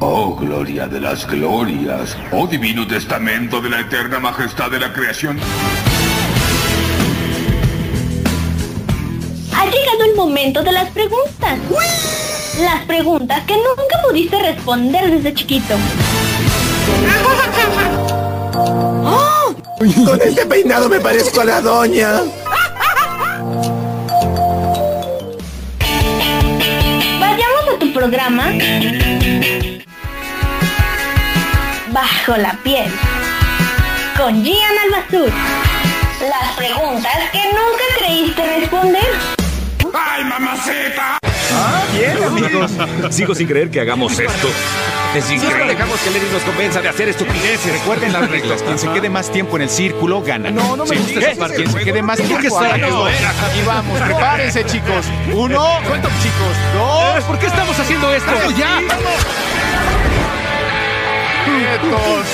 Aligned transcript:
Oh, 0.00 0.34
gloria 0.34 0.86
de 0.88 1.00
las 1.00 1.26
glorias. 1.26 2.16
Oh, 2.32 2.46
divino 2.46 2.86
testamento 2.86 3.60
de 3.60 3.70
la 3.70 3.80
eterna 3.80 4.18
majestad 4.18 4.70
de 4.70 4.80
la 4.80 4.92
creación. 4.92 5.38
Ha 9.54 9.64
llegado 9.64 10.04
el 10.10 10.16
momento 10.16 10.62
de 10.62 10.72
las 10.72 10.90
preguntas. 10.90 11.58
Las 12.60 12.84
preguntas 12.84 13.42
que 13.46 13.54
nunca 13.54 14.02
pudiste 14.06 14.38
responder 14.38 15.10
desde 15.10 15.34
chiquito. 15.34 15.76
Con 20.04 20.20
este 20.20 20.46
peinado 20.46 20.88
me 20.88 21.00
parezco 21.00 21.40
a 21.40 21.44
la 21.44 21.60
doña. 21.60 22.20
Vayamos 27.20 27.74
a 27.74 27.78
tu 27.78 27.92
programa 27.92 28.50
Bajo 31.96 32.36
la 32.36 32.52
piel 32.62 32.92
con 34.18 34.44
Gian 34.44 34.58
Albazur. 34.84 35.30
Las 36.20 36.52
preguntas 36.54 37.10
que 37.32 37.38
nunca 37.38 37.84
creíste 37.98 38.58
responder. 38.60 39.02
¡Ay, 39.94 40.24
mamacita! 40.24 41.16
Ah, 41.54 41.82
bien, 41.94 42.22
amigos. 42.22 42.70
Sigo 43.14 43.34
sin 43.34 43.48
creer 43.48 43.70
que 43.70 43.80
hagamos 43.80 44.12
esto. 44.18 44.48
Es 45.14 45.24
Siempre 45.24 45.48
increíble. 45.48 45.72
dejamos 45.74 45.98
que 46.00 46.10
Lenny 46.10 46.26
nos 46.30 46.42
convenza 46.42 46.82
de 46.82 46.88
hacer 46.90 47.08
estupideces. 47.08 47.72
Recuerden 47.72 48.12
las 48.12 48.28
reglas. 48.30 48.62
Quien 48.62 48.78
se 48.78 48.88
quede 48.90 49.08
más 49.08 49.32
tiempo 49.32 49.56
en 49.56 49.62
el 49.62 49.70
círculo 49.70 50.20
gana. 50.20 50.50
No, 50.50 50.76
no 50.76 50.84
me 50.84 50.96
Sí. 50.98 51.02
gusta 51.02 51.30
esa 51.30 51.40
parte. 51.40 51.56
Quien 51.56 51.72
se 51.72 51.78
quede 51.82 52.02
más 52.02 52.18
¿Por 52.18 52.28
qué 52.28 52.34
tiempo 52.40 52.62
está 52.62 52.76
esto. 52.76 53.08
Y 53.58 53.66
vamos, 53.66 54.00
prepárense, 54.02 54.66
chicos. 54.66 55.06
Uno, 55.32 55.66
cuento, 55.88 56.10
chicos. 56.22 56.56
Dos, 56.74 57.24
¿Por 57.24 57.38
qué 57.38 57.46
estamos 57.46 57.78
haciendo 57.80 58.12
esto? 58.12 58.32
ya. 58.58 58.80
Quietos. 61.66 62.26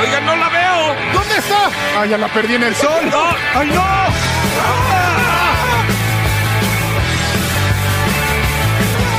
Oigan, 0.00 0.24
no 0.24 0.36
la 0.36 0.48
veo. 0.48 0.94
¿Dónde 1.12 1.38
está? 1.38 1.70
Ah, 1.98 2.06
ya 2.06 2.16
la 2.18 2.28
perdí 2.28 2.54
en 2.54 2.62
el 2.62 2.76
sol. 2.76 3.10
¡Ay, 3.54 3.68
no! 3.68 3.82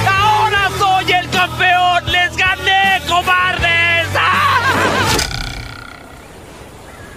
Ahora 0.09 0.69
soy 0.79 1.11
el 1.11 1.29
campeón. 1.29 2.11
Les 2.11 2.37
gané, 2.37 3.01
cobardes. 3.09 4.07
¡Ah! 4.15 4.61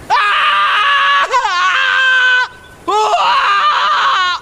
¡Ah! 0.09 1.25
¡Ah! 3.17 4.41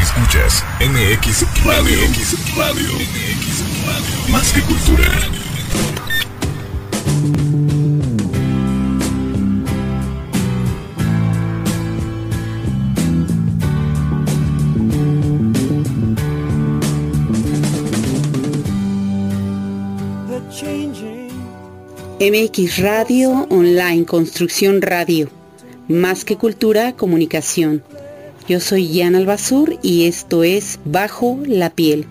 Escuchas 0.00 0.64
MX 0.96 1.44
Radio. 1.62 2.08
MX 2.08 2.56
Radio. 2.56 2.88
MX 2.94 3.60
Radio. 3.84 4.32
Más 4.32 4.50
que 4.50 4.62
cultura. 4.62 5.12
MX 22.18 22.78
Radio 22.78 23.46
Online, 23.50 24.06
Construcción 24.06 24.80
Radio, 24.80 25.28
más 25.88 26.24
que 26.24 26.38
cultura, 26.38 26.96
comunicación. 26.96 27.82
Yo 28.48 28.60
soy 28.60 28.96
Jan 28.96 29.16
Albazur 29.16 29.76
y 29.82 30.06
esto 30.06 30.44
es 30.44 30.78
Bajo 30.84 31.36
la 31.46 31.70
Piel. 31.70 32.06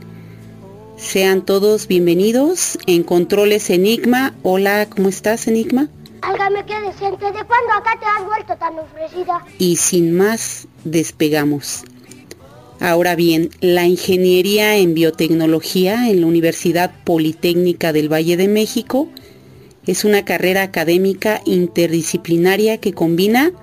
Sean 0.98 1.46
todos 1.46 1.88
bienvenidos 1.88 2.78
en 2.88 3.04
Controles 3.04 3.70
Enigma. 3.70 4.34
Hola, 4.44 4.86
¿cómo 4.90 5.08
estás 5.08 5.48
Enigma? 5.48 5.88
Álgame 6.24 6.66
qué 6.66 6.74
decente, 6.82 7.26
¿de 7.26 7.46
cuándo 7.46 7.72
acá 7.78 7.98
te 7.98 8.06
has 8.06 8.26
vuelto 8.26 8.54
tan 8.58 8.78
ofrecida? 8.78 9.46
Y 9.60 9.78
sin 9.78 10.12
más, 10.12 10.68
despegamos. 10.84 11.86
Ahora 12.82 13.16
bien, 13.16 13.50
la 13.62 13.86
ingeniería 13.86 14.76
en 14.76 14.94
biotecnología 14.94 16.10
en 16.10 16.20
la 16.20 16.28
Universidad 16.28 16.92
Politécnica 17.06 17.94
del 17.94 18.12
Valle 18.12 18.36
de 18.36 18.50
México 18.50 19.08
es 19.88 20.04
una 20.04 20.26
carrera 20.26 20.64
académica 20.64 21.40
interdisciplinaria 21.46 22.78
que 22.80 22.92
combina 22.92 23.54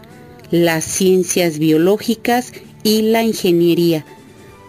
las 0.53 0.85
ciencias 0.85 1.59
biológicas 1.59 2.53
y 2.85 3.03
la 3.03 3.25
ingeniería 3.25 4.05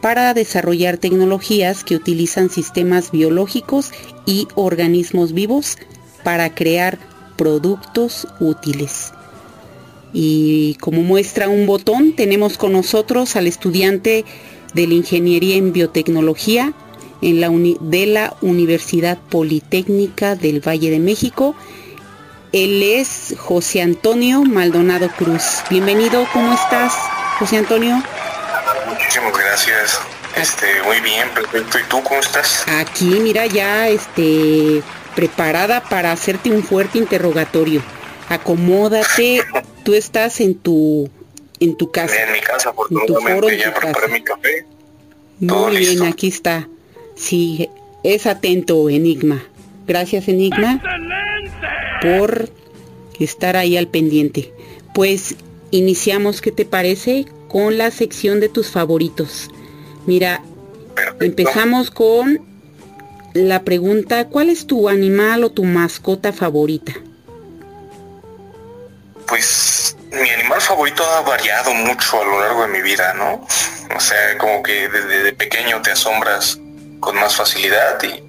para 0.02 0.34
desarrollar 0.34 0.98
tecnologías 0.98 1.84
que 1.84 1.96
utilizan 1.96 2.50
sistemas 2.50 3.12
biológicos 3.12 3.92
y 4.26 4.48
organismos 4.56 5.34
vivos 5.34 5.78
para 6.24 6.56
crear 6.56 6.98
productos 7.38 8.28
útiles. 8.40 9.14
Y 10.14 10.76
como 10.76 11.04
muestra 11.04 11.50
un 11.50 11.66
botón, 11.66 12.16
tenemos 12.16 12.58
con 12.58 12.74
nosotros 12.74 13.36
al 13.36 13.48
estudiante 13.48 14.26
de 14.74 14.88
la 14.88 14.94
Ingeniería 14.94 15.56
en 15.56 15.74
Biotecnología 15.74 16.74
en 17.22 17.40
la 17.40 17.50
de 17.50 18.06
la 18.06 18.36
Universidad 18.42 19.18
Politécnica 19.30 20.36
del 20.36 20.66
Valle 20.66 20.92
de 20.92 21.00
México. 21.00 21.56
Él 22.54 22.84
es 22.84 23.36
José 23.40 23.82
Antonio 23.82 24.44
Maldonado 24.44 25.10
Cruz. 25.18 25.64
Bienvenido, 25.70 26.28
¿cómo 26.32 26.54
estás, 26.54 26.94
José 27.40 27.58
Antonio? 27.58 28.02
Muchísimas 28.88 29.34
gracias. 29.38 30.00
Este, 30.36 30.66
muy 30.86 31.00
bien, 31.02 31.28
perfecto. 31.34 31.80
¿Y 31.80 31.84
tú 31.90 32.02
cómo 32.04 32.20
estás? 32.20 32.64
Aquí, 32.68 33.06
mira, 33.06 33.46
ya 33.48 33.88
este 33.90 34.82
preparada 35.16 35.82
para 35.82 36.12
hacerte 36.12 36.52
un 36.52 36.64
fuerte 36.64 36.98
interrogatorio. 37.00 37.82
Acomódate, 38.30 39.42
tú 39.84 39.94
estás 39.94 40.40
en 40.40 40.56
tu 40.56 41.10
en 41.60 41.76
tu 41.76 41.92
casa. 41.92 42.16
En 42.24 42.34
mi 42.34 42.40
casa, 42.40 42.70
En 42.70 42.76
tu 43.06 43.14
foro, 43.16 43.48
afortunadamente, 43.48 43.54
en 43.56 43.60
ya 43.60 43.74
tu 43.74 43.80
preparé 43.80 43.94
casa. 44.02 44.14
mi 44.14 44.24
café. 44.24 44.66
todo 45.48 45.68
Muy 45.68 45.78
bien, 45.78 45.92
listo. 45.92 46.06
aquí 46.06 46.28
está. 46.28 46.68
Sí, 47.16 47.70
es 48.04 48.26
atento, 48.28 48.90
Enigma. 48.90 49.44
Gracias, 49.86 50.28
Enigma, 50.30 50.82
por 52.04 52.50
estar 53.20 53.56
ahí 53.56 53.78
al 53.78 53.88
pendiente. 53.88 54.54
Pues 54.94 55.36
iniciamos, 55.72 56.42
¿qué 56.42 56.52
te 56.52 56.66
parece? 56.66 57.26
Con 57.48 57.78
la 57.78 57.90
sección 57.92 58.40
de 58.40 58.50
tus 58.50 58.70
favoritos. 58.70 59.50
Mira, 60.06 60.44
Perfecto. 60.96 61.26
empezamos 61.26 61.90
con 61.90 62.42
la 63.34 63.64
pregunta, 63.64 64.28
¿cuál 64.28 64.50
es 64.50 64.68
tu 64.68 64.90
animal 64.90 65.44
o 65.44 65.52
tu 65.52 65.64
mascota 65.64 66.34
favorita? 66.34 66.94
Pues 69.28 69.96
mi 70.12 70.30
animal 70.30 70.62
favorito 70.62 71.04
ha 71.04 71.22
variado 71.22 71.74
mucho 71.74 72.22
a 72.22 72.26
lo 72.26 72.40
largo 72.40 72.62
de 72.64 72.68
mi 72.68 72.82
vida, 72.82 73.14
¿no? 73.16 73.48
O 73.96 74.00
sea, 74.00 74.38
como 74.38 74.62
que 74.62 74.88
desde 74.90 75.24
de 75.24 75.34
pequeño 75.34 75.82
te 75.82 75.92
asombras 75.92 76.60
con 77.00 77.16
más 77.16 77.36
facilidad 77.36 78.02
y 78.04 78.23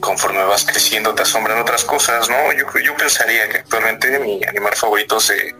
conforme 0.00 0.42
vas 0.44 0.64
creciendo 0.64 1.14
te 1.14 1.22
asombran 1.22 1.58
otras 1.58 1.84
cosas, 1.84 2.28
¿no? 2.28 2.36
Yo, 2.52 2.66
yo 2.80 2.96
pensaría 2.96 3.48
que 3.48 3.58
actualmente 3.58 4.18
mi 4.18 4.42
animal 4.44 4.74
favorito 4.74 5.20
se, 5.20 5.54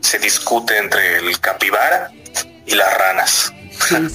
se 0.00 0.18
discute 0.18 0.76
entre 0.78 1.18
el 1.18 1.38
capibara 1.40 2.10
y 2.66 2.74
las 2.74 2.98
ranas. 2.98 3.52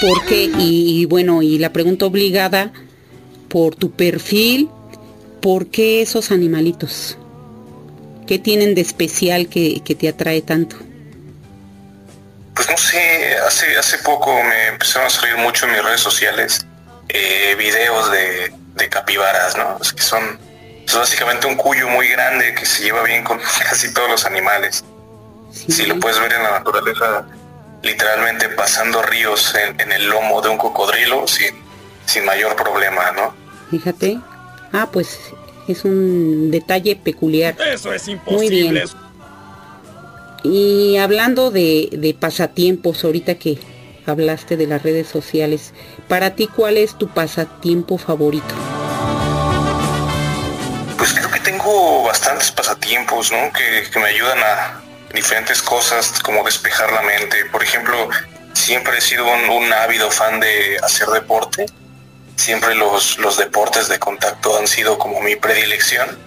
¿Por 0.00 0.24
qué? 0.26 0.50
Y, 0.58 1.00
y 1.00 1.04
bueno, 1.04 1.42
y 1.42 1.58
la 1.58 1.72
pregunta 1.72 2.06
obligada, 2.06 2.72
por 3.48 3.74
tu 3.76 3.90
perfil, 3.90 4.70
¿por 5.42 5.70
qué 5.70 6.02
esos 6.02 6.30
animalitos? 6.30 7.18
¿Qué 8.26 8.38
tienen 8.38 8.74
de 8.74 8.80
especial 8.80 9.48
que, 9.48 9.82
que 9.84 9.94
te 9.94 10.08
atrae 10.08 10.40
tanto? 10.40 10.76
Pues 12.54 12.70
no 12.70 12.76
sé, 12.76 13.36
hace, 13.46 13.76
hace 13.76 13.98
poco 13.98 14.32
me 14.42 14.68
empezaron 14.68 15.06
a 15.06 15.10
salir 15.10 15.36
mucho 15.36 15.66
en 15.66 15.72
mis 15.72 15.84
redes 15.84 16.00
sociales 16.00 16.66
eh, 17.08 17.56
videos 17.58 18.10
de, 18.12 18.52
de 18.80 18.88
capibaras, 18.88 19.56
¿no? 19.56 19.78
Es 19.80 19.92
que 19.92 20.02
son 20.02 20.38
es 20.90 20.96
básicamente 20.96 21.46
un 21.46 21.54
cuyo 21.54 21.88
muy 21.88 22.08
grande 22.08 22.52
que 22.54 22.66
se 22.66 22.82
lleva 22.82 23.02
bien 23.04 23.22
con 23.22 23.38
casi 23.68 23.94
todos 23.94 24.10
los 24.10 24.24
animales. 24.24 24.84
Sí, 25.52 25.72
Si 25.72 25.86
lo 25.86 25.98
puedes 26.00 26.18
ver 26.20 26.32
en 26.32 26.42
la 26.42 26.50
naturaleza, 26.50 27.26
literalmente 27.82 28.48
pasando 28.48 29.02
ríos 29.02 29.54
en, 29.54 29.80
en 29.80 29.92
el 29.92 30.08
lomo 30.08 30.40
de 30.42 30.48
un 30.48 30.58
cocodrilo 30.58 31.26
sin, 31.28 31.54
sin 32.06 32.24
mayor 32.24 32.56
problema, 32.56 33.12
¿no? 33.12 33.34
Fíjate. 33.70 34.18
Ah, 34.72 34.88
pues 34.92 35.18
es 35.68 35.84
un 35.84 36.50
detalle 36.50 36.96
peculiar. 36.96 37.56
Eso 37.60 37.92
es 37.92 38.08
Muy 38.26 38.48
bien. 38.48 38.82
Y 40.42 40.96
hablando 40.96 41.50
de, 41.50 41.90
de 41.92 42.14
pasatiempos, 42.14 43.04
ahorita 43.04 43.34
que 43.36 43.58
hablaste 44.06 44.56
de 44.56 44.66
las 44.66 44.82
redes 44.82 45.08
sociales, 45.08 45.72
para 46.08 46.34
ti, 46.34 46.46
¿cuál 46.48 46.76
es 46.76 46.96
tu 46.96 47.08
pasatiempo 47.08 47.98
favorito? 47.98 48.54
Pues 50.96 51.12
creo 51.14 51.30
que 51.30 51.40
tengo 51.40 52.04
bastantes 52.04 52.50
pasatiempos, 52.52 53.32
¿no? 53.32 53.52
Que, 53.52 53.98
me 53.98 54.06
ayudan 54.06 54.38
a 54.38 54.80
diferentes 55.14 55.62
cosas, 55.62 56.20
como 56.20 56.44
despejar 56.44 56.92
la 56.92 57.02
mente. 57.02 57.44
Por 57.46 57.62
ejemplo, 57.62 58.08
si 58.54 58.66
siempre 58.66 58.98
he 58.98 59.00
sido 59.00 59.26
un, 59.26 59.72
ávido 59.72 60.10
fan 60.10 60.40
de 60.40 60.78
hacer 60.82 61.08
deporte. 61.08 61.66
Siempre 62.36 62.74
los, 62.74 63.18
los 63.18 63.36
deportes 63.36 63.88
de 63.88 63.98
contacto 63.98 64.58
han 64.58 64.66
sido 64.66 64.98
como 64.98 65.20
mi 65.20 65.36
predilección. 65.36 66.18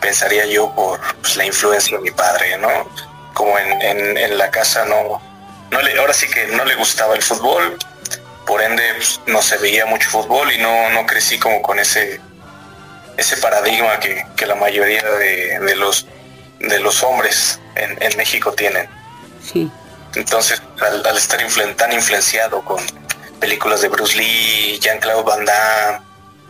Pensaría 0.00 0.46
yo 0.46 0.74
por 0.74 1.00
pues, 1.20 1.36
la 1.36 1.46
influencia 1.46 1.96
de 1.96 2.02
mi 2.02 2.10
padre, 2.10 2.58
¿no? 2.58 2.68
Como 3.32 3.58
en, 3.58 4.16
en 4.16 4.38
la 4.38 4.50
casa 4.50 4.84
no, 4.84 5.20
no 5.74 5.82
le, 5.82 5.98
ahora 5.98 6.14
sí 6.14 6.26
que 6.28 6.46
no 6.48 6.64
le 6.64 6.74
gustaba 6.76 7.14
el 7.14 7.22
fútbol, 7.22 7.76
por 8.46 8.62
ende 8.62 8.82
pues, 8.96 9.20
no 9.26 9.42
se 9.42 9.56
veía 9.58 9.84
mucho 9.86 10.08
fútbol 10.10 10.50
y 10.52 10.58
no, 10.58 10.90
no 10.90 11.04
crecí 11.06 11.38
como 11.38 11.60
con 11.62 11.78
ese, 11.78 12.20
ese 13.16 13.36
paradigma 13.38 13.98
que, 14.00 14.24
que 14.36 14.46
la 14.46 14.54
mayoría 14.54 15.02
de, 15.02 15.58
de 15.60 15.74
los 15.76 16.06
de 16.60 16.78
los 16.80 17.02
hombres 17.02 17.58
en, 17.74 17.90
en 18.02 18.16
México 18.16 18.52
tienen. 18.52 18.88
Sí. 19.52 19.70
Entonces, 20.14 20.62
al, 20.80 21.04
al 21.04 21.16
estar 21.18 21.40
influen- 21.40 21.76
tan 21.76 21.92
influenciado 21.92 22.64
con 22.64 22.80
películas 23.40 23.82
de 23.82 23.88
Bruce 23.88 24.16
Lee, 24.16 24.78
Jean-Claude 24.80 25.24
Van 25.24 25.44
Damme, 25.44 25.98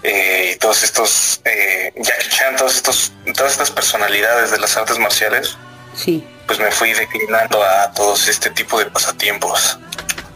eh, 0.05 0.53
y 0.55 0.59
todos 0.59 0.83
estos, 0.85 1.41
eh, 1.45 1.93
Jackie 1.97 2.29
Chan, 2.29 2.57
todos 2.57 2.77
estos, 2.77 3.13
todas 3.35 3.53
estas 3.53 3.71
personalidades 3.73 4.51
de 4.53 4.59
las 4.59 4.77
artes 4.77 4.99
marciales, 4.99 5.57
Sí. 5.97 6.25
Pues 6.47 6.59
me 6.59 6.71
fui 6.71 6.93
declinando 6.93 7.63
a 7.63 7.91
todos 7.93 8.29
este 8.29 8.51
tipo 8.51 8.79
de 8.79 8.87
pasatiempos. 8.87 9.79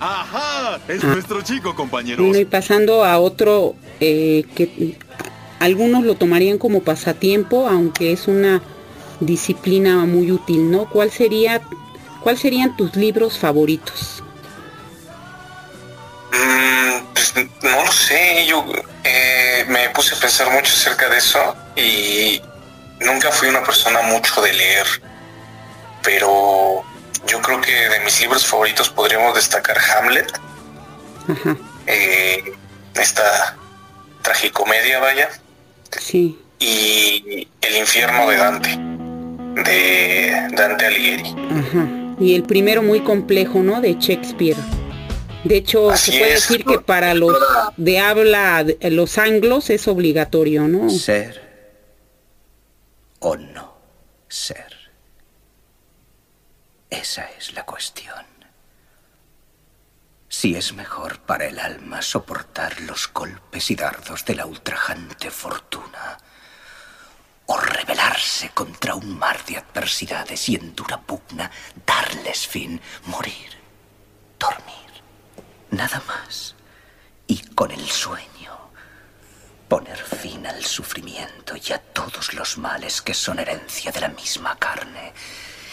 Ajá, 0.00 0.78
es 0.88 1.02
Ah. 1.02 1.08
nuestro 1.08 1.42
chico, 1.42 1.74
compañeros. 1.74 2.24
Bueno, 2.24 2.38
y 2.40 2.44
pasando 2.44 3.04
a 3.04 3.18
otro 3.18 3.74
eh, 4.00 4.44
que 4.54 4.96
algunos 5.58 6.04
lo 6.04 6.14
tomarían 6.14 6.56
como 6.58 6.82
pasatiempo, 6.82 7.68
aunque 7.68 8.12
es 8.12 8.28
una 8.28 8.62
disciplina 9.20 9.96
muy 10.06 10.30
útil, 10.30 10.70
¿no? 10.70 10.88
¿Cuál 10.88 11.10
sería, 11.10 11.60
cuál 12.22 12.38
serían 12.38 12.76
tus 12.76 12.94
libros 12.94 13.38
favoritos? 13.38 14.22
Mm, 16.32 17.04
pues 17.12 17.34
no 17.62 17.84
lo 17.84 17.90
sé, 17.92 18.46
yo 18.46 18.64
eh, 19.04 19.64
me 19.68 19.88
puse 19.90 20.14
a 20.14 20.18
pensar 20.20 20.50
mucho 20.52 20.72
acerca 20.72 21.08
de 21.08 21.18
eso 21.18 21.56
y 21.76 22.40
nunca 23.00 23.30
fui 23.32 23.48
una 23.48 23.62
persona 23.64 24.02
mucho 24.02 24.40
de 24.42 24.52
leer, 24.52 24.86
pero 26.02 26.82
yo 27.26 27.40
creo 27.42 27.60
que 27.60 27.72
de 27.72 28.00
mis 28.00 28.20
libros 28.20 28.46
favoritos 28.46 28.88
podríamos 28.90 29.34
destacar 29.34 29.76
Hamlet, 29.98 30.32
eh, 31.86 32.52
esta 32.94 33.56
tragicomedia, 34.22 34.98
vaya, 35.00 35.28
sí. 36.00 36.38
y 36.58 37.48
El 37.60 37.76
infierno 37.76 38.28
de 38.30 38.36
Dante, 38.36 38.68
de 39.70 40.48
Dante 40.56 40.86
Alighieri. 40.86 41.34
Ajá. 41.50 41.88
Y 42.20 42.34
el 42.34 42.42
primero 42.42 42.82
muy 42.82 43.00
complejo, 43.00 43.60
¿no? 43.60 43.80
De 43.80 43.94
Shakespeare. 43.98 44.56
De 45.44 45.56
hecho, 45.56 45.90
Así 45.90 46.10
se 46.12 46.18
puede 46.18 46.34
es. 46.34 46.48
decir 46.48 46.64
que 46.64 46.80
para 46.80 47.14
los 47.14 47.36
de 47.76 48.00
habla, 48.00 48.64
de- 48.64 48.90
los 48.90 49.18
anglos 49.18 49.70
es 49.70 49.86
obligatorio, 49.86 50.66
¿no? 50.66 50.90
Ser 50.90 51.46
o 53.20 53.36
no 53.36 53.74
ser. 54.28 54.67
Esa 56.90 57.30
es 57.38 57.52
la 57.52 57.64
cuestión. 57.64 58.26
Si 60.28 60.54
es 60.54 60.72
mejor 60.72 61.20
para 61.20 61.46
el 61.46 61.58
alma 61.58 62.02
soportar 62.02 62.80
los 62.82 63.12
golpes 63.12 63.70
y 63.70 63.74
dardos 63.74 64.24
de 64.24 64.34
la 64.34 64.46
ultrajante 64.46 65.30
fortuna, 65.30 66.18
o 67.46 67.56
rebelarse 67.56 68.50
contra 68.50 68.94
un 68.94 69.18
mar 69.18 69.42
de 69.46 69.56
adversidades 69.56 70.48
y 70.50 70.56
en 70.56 70.74
dura 70.76 71.00
pugna 71.00 71.50
darles 71.86 72.46
fin, 72.46 72.80
morir, 73.06 73.50
dormir, 74.38 75.02
nada 75.70 76.02
más, 76.06 76.54
y 77.26 77.38
con 77.54 77.70
el 77.70 77.88
sueño 77.88 78.28
poner 79.68 79.98
fin 79.98 80.46
al 80.46 80.64
sufrimiento 80.64 81.54
y 81.56 81.72
a 81.72 81.78
todos 81.78 82.32
los 82.34 82.56
males 82.58 83.02
que 83.02 83.14
son 83.14 83.38
herencia 83.38 83.92
de 83.92 84.00
la 84.00 84.08
misma 84.08 84.58
carne. 84.58 85.12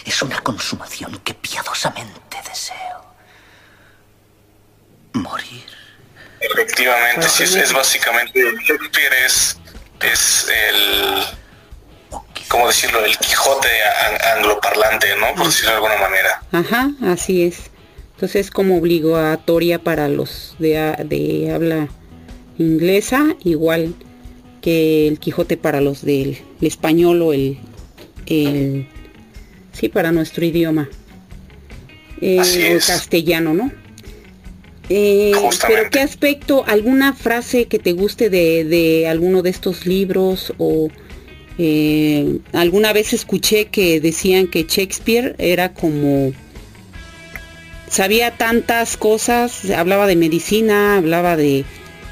Es 0.06 0.22
una 0.22 0.40
consumación 0.42 1.20
que 1.24 1.34
piadosamente 1.34 2.38
deseo. 2.48 3.04
Morir. 5.14 5.64
Efectivamente, 6.40 7.28
sí, 7.30 7.44
es, 7.44 7.56
es 7.56 7.74
básicamente, 7.74 8.40
Shakespeare 8.68 9.14
es, 9.26 9.58
es 10.02 10.48
el, 10.70 11.24
¿cómo 12.50 12.68
decirlo? 12.68 13.04
El 13.04 13.18
Quijote 13.18 13.68
an- 13.84 14.38
angloparlante, 14.38 15.16
¿no? 15.16 15.34
Por 15.36 15.48
decirlo 15.48 15.72
de 15.72 15.76
alguna 15.78 15.98
manera. 15.98 16.44
Ajá, 16.52 16.92
así 17.12 17.44
es. 17.44 17.72
Entonces 18.16 18.46
es 18.46 18.52
como 18.52 18.78
obligatoria 18.78 19.80
para 19.80 20.08
los 20.08 20.56
de, 20.60 20.74
de 21.06 21.52
habla 21.54 21.88
inglesa, 22.58 23.36
igual 23.44 23.96
que 24.62 25.08
el 25.08 25.20
Quijote 25.20 25.58
para 25.58 25.82
los 25.82 26.04
del 26.04 26.44
el 26.62 26.68
español 26.68 27.22
o 27.22 27.34
el, 27.34 27.60
el 28.28 28.88
sí 29.76 29.90
para 29.90 30.12
nuestro 30.12 30.46
idioma 30.46 30.90
Eh, 32.22 32.40
o 32.76 32.88
castellano, 32.88 33.54
¿no? 33.54 33.72
Eh, 34.90 35.34
pero 35.68 35.90
qué 35.92 36.00
aspecto, 36.00 36.64
alguna 36.66 37.14
frase 37.14 37.66
que 37.66 37.80
te 37.80 37.92
guste 37.92 38.30
de, 38.30 38.64
de 38.64 39.08
alguno 39.08 39.42
de 39.42 39.50
estos 39.50 39.86
libros 39.86 40.54
o 40.58 40.90
eh, 41.58 42.40
alguna 42.54 42.94
vez 42.94 43.12
escuché 43.14 43.66
que 43.66 44.00
decían 44.00 44.48
que 44.48 44.64
Shakespeare 44.64 45.36
era 45.40 45.74
como 45.74 46.34
sabía 47.90 48.38
tantas 48.38 48.96
cosas, 48.98 49.70
hablaba 49.72 50.06
de 50.08 50.16
medicina, 50.16 50.98
hablaba 50.98 51.36
de, 51.36 51.66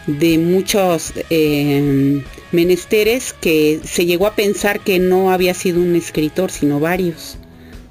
de 0.07 0.38
muchos 0.38 1.13
eh, 1.30 2.24
menesteres 2.51 3.33
que 3.39 3.80
se 3.83 4.06
llegó 4.06 4.27
a 4.27 4.36
pensar 4.36 4.80
que 4.80 5.00
no 5.00 5.31
había 5.31 5.54
sido 5.54 5.80
un 5.80 5.95
escritor, 5.95 6.51
sino 6.51 6.80
varios. 6.80 7.38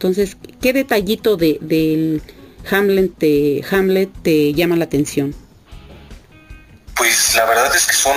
Entonces, 0.02 0.37
¿qué 0.60 0.72
detallito 0.72 1.37
de, 1.37 1.58
del 1.60 2.22
Hamlet 2.69 3.12
te, 3.16 3.64
Hamlet 3.70 4.10
te 4.25 4.52
llama 4.52 4.75
la 4.75 4.87
atención? 4.87 5.32
Pues 6.96 7.37
la 7.37 7.44
verdad 7.44 7.72
es 7.76 7.87
que 7.87 7.93
son 7.93 8.16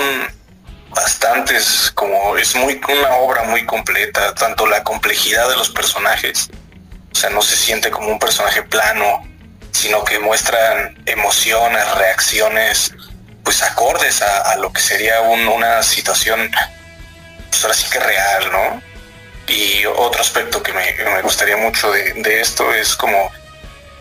bastantes, 0.89 1.91
como 1.93 2.37
es 2.37 2.55
muy 2.55 2.81
una 2.91 3.17
obra 3.17 3.43
muy 3.43 3.67
completa, 3.67 4.33
tanto 4.33 4.65
la 4.65 4.83
complejidad 4.83 5.47
de 5.47 5.57
los 5.57 5.69
personajes, 5.69 6.49
o 7.11 7.15
sea, 7.15 7.29
no 7.29 7.43
se 7.43 7.55
siente 7.55 7.91
como 7.91 8.07
un 8.07 8.17
personaje 8.17 8.63
plano, 8.63 9.21
sino 9.69 10.03
que 10.03 10.17
muestran 10.17 11.03
emociones, 11.05 11.83
reacciones, 11.99 12.95
pues 13.43 13.61
acordes 13.61 14.23
a, 14.23 14.55
lo 14.55 14.73
que 14.73 14.81
sería 14.81 15.21
un- 15.21 15.47
una 15.49 15.83
situación, 15.83 16.49
pues 17.51 17.63
ahora 17.63 17.75
sí 17.75 17.85
que 17.92 17.99
real, 17.99 18.51
¿no? 18.51 18.94
Y 19.47 19.85
otro 19.85 20.21
aspecto 20.21 20.61
que 20.64 20.73
me, 20.73 21.21
gustaría 21.21 21.57
mucho 21.57 21.92
de, 21.92 22.14
de 22.14 22.42
esto 22.42 22.73
es 22.73 22.95
como, 22.95 23.31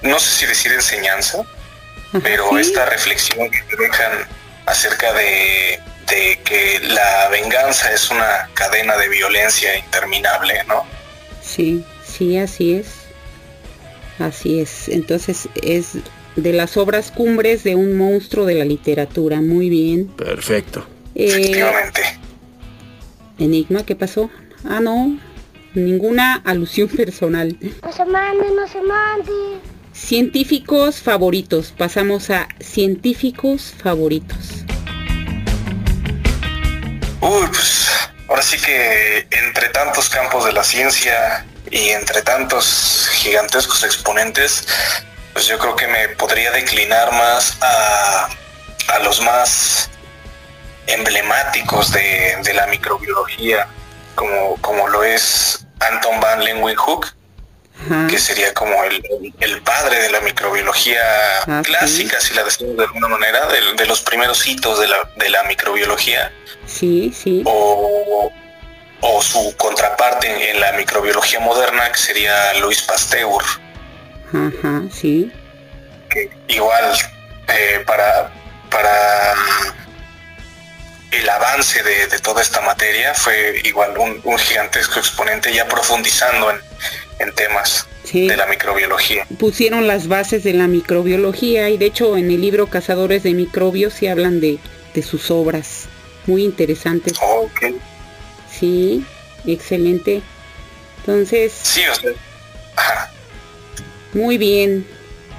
no 0.03 0.19
sé 0.19 0.31
si 0.31 0.47
decir 0.47 0.73
enseñanza, 0.73 1.45
pero 2.23 2.57
esta 2.59 2.87
reflexión 2.87 3.51
que 3.51 3.61
te 3.63 3.77
dejan 3.77 4.13
acerca 4.67 5.13
de, 5.13 5.81
de 6.09 6.41
que 6.45 6.81
la 6.81 7.29
venganza 7.29 7.93
es 7.93 8.11
una 8.11 8.49
cadena 8.55 8.97
de 8.97 9.09
violencia 9.09 9.77
interminable, 9.77 10.65
¿no? 10.69 10.85
Sí, 11.43 11.85
sí, 12.07 12.39
así 12.39 12.77
es. 12.77 12.87
Así 14.19 14.61
es. 14.61 14.89
Entonces 14.89 15.49
es 15.63 15.95
de 16.37 16.53
las 16.53 16.77
obras 16.77 17.11
cumbres 17.11 17.65
de 17.65 17.75
un 17.75 17.97
monstruo 17.97 18.47
de 18.47 18.55
la 18.55 18.65
literatura. 18.65 19.41
Muy 19.41 19.69
bien. 19.69 20.09
Perfecto. 20.09 20.87
Eh, 21.15 21.27
Efectivamente. 21.27 22.03
Enigma, 23.39 23.85
¿qué 23.85 23.97
pasó? 23.97 24.31
Ah, 24.65 24.81
no. 24.81 25.19
Ninguna 25.75 26.41
alusión 26.45 26.89
personal. 26.97 27.57
No 27.83 27.93
se 27.93 28.05
mande, 28.05 28.51
no 28.51 28.67
se 28.69 28.81
mande. 28.81 29.33
Científicos 29.93 31.01
favoritos. 31.01 31.73
Pasamos 31.77 32.31
a 32.31 32.49
científicos 32.61 33.75
favoritos. 33.83 34.65
Uy, 37.21 37.47
pues 37.47 37.89
ahora 38.29 38.43
sí 38.43 38.57
que 38.59 39.27
entre 39.31 39.69
tantos 39.71 40.09
campos 40.09 40.45
de 40.45 40.53
la 40.53 40.63
ciencia 40.63 41.47
y 41.71 41.89
entre 41.91 42.23
tantos 42.23 43.09
gigantescos 43.13 43.83
exponentes, 43.83 44.67
pues 45.33 45.47
yo 45.47 45.59
creo 45.59 45.75
que 45.75 45.87
me 45.87 46.09
podría 46.11 46.51
declinar 46.51 47.13
más 47.13 47.57
a, 47.63 48.29
a 48.89 48.99
los 49.01 49.21
más 49.23 49.91
emblemáticos 50.87 51.93
de, 51.93 52.37
de 52.45 52.55
la 52.55 52.67
microbiología, 52.67 53.67
como, 54.15 54.57
como 54.61 54.89
lo 54.89 55.03
es 55.03 55.64
Anton 55.93 56.21
van 56.21 56.45
Leeuwenhoek, 56.45 57.15
que 58.09 58.19
sería 58.19 58.55
como 58.55 58.83
el, 58.85 59.03
el 59.41 59.61
padre 59.63 59.99
de 60.01 60.11
la 60.11 60.21
microbiología 60.21 61.01
Ah, 61.47 61.61
sí. 61.65 61.71
clásica, 61.71 62.21
si 62.21 62.33
la 62.35 62.45
decimos 62.45 62.77
de 62.77 62.85
alguna 62.85 63.09
manera, 63.09 63.47
de, 63.49 63.75
de 63.75 63.87
los 63.87 64.01
primeros 64.01 64.47
hitos 64.47 64.79
de 64.81 64.89
la, 64.89 64.97
de 65.17 65.29
la 65.29 65.43
microbiología 65.45 66.33
Sí, 66.67 67.13
sí. 67.15 67.43
o, 67.45 68.31
o 69.01 69.23
su 69.23 69.55
contraparte 69.59 70.29
en, 70.31 70.55
en 70.57 70.61
la 70.61 70.73
microbiología 70.73 71.41
moderna, 71.41 71.91
que 71.93 71.99
sería 71.99 72.55
Luis 72.55 72.81
Pasteur. 72.83 73.43
Ajá, 74.33 74.83
sí. 74.93 75.31
que 76.11 76.31
igual 76.49 76.97
eh, 77.49 77.83
para, 77.87 78.31
para 78.71 79.35
el 81.21 81.29
avance 81.29 81.83
de, 81.83 82.07
de 82.07 82.19
toda 82.19 82.43
esta 82.43 82.61
materia 82.61 83.15
fue 83.15 83.61
igual 83.65 83.97
un, 83.99 84.21
un 84.25 84.39
gigantesco 84.39 84.99
exponente 84.99 85.53
ya 85.53 85.67
profundizando 85.69 86.51
en, 86.51 86.59
en 87.21 87.35
temas 87.35 87.87
Sí. 88.05 88.29
de 88.29 88.37
la 88.37 88.47
microbiología. 88.47 89.27
pusieron 89.39 89.87
las 89.87 90.09
bases 90.09 90.45
de 90.45 90.53
la 90.53 90.67
microbiología 90.69 91.71
y 91.71 91.79
de 91.79 91.87
hecho 91.87 92.19
en 92.19 92.31
el 92.31 92.41
libro 92.43 92.67
Cazadores 92.67 93.23
de 93.23 93.33
Microbios 93.33 93.95
se 93.95 94.11
hablan 94.11 94.41
de, 94.41 94.59
de 94.95 95.03
sus 95.03 95.31
obras. 95.31 95.87
Muy 96.27 96.45
interesantes. 96.45 97.15
Ok. 97.23 97.73
Sí, 98.51 99.05
excelente. 99.47 100.21
Entonces, 101.01 101.53
Sí, 101.63 101.81
o 101.91 101.95
sea, 101.95 102.11
ajá. 102.77 103.11
muy 104.13 104.37
bien. 104.39 104.87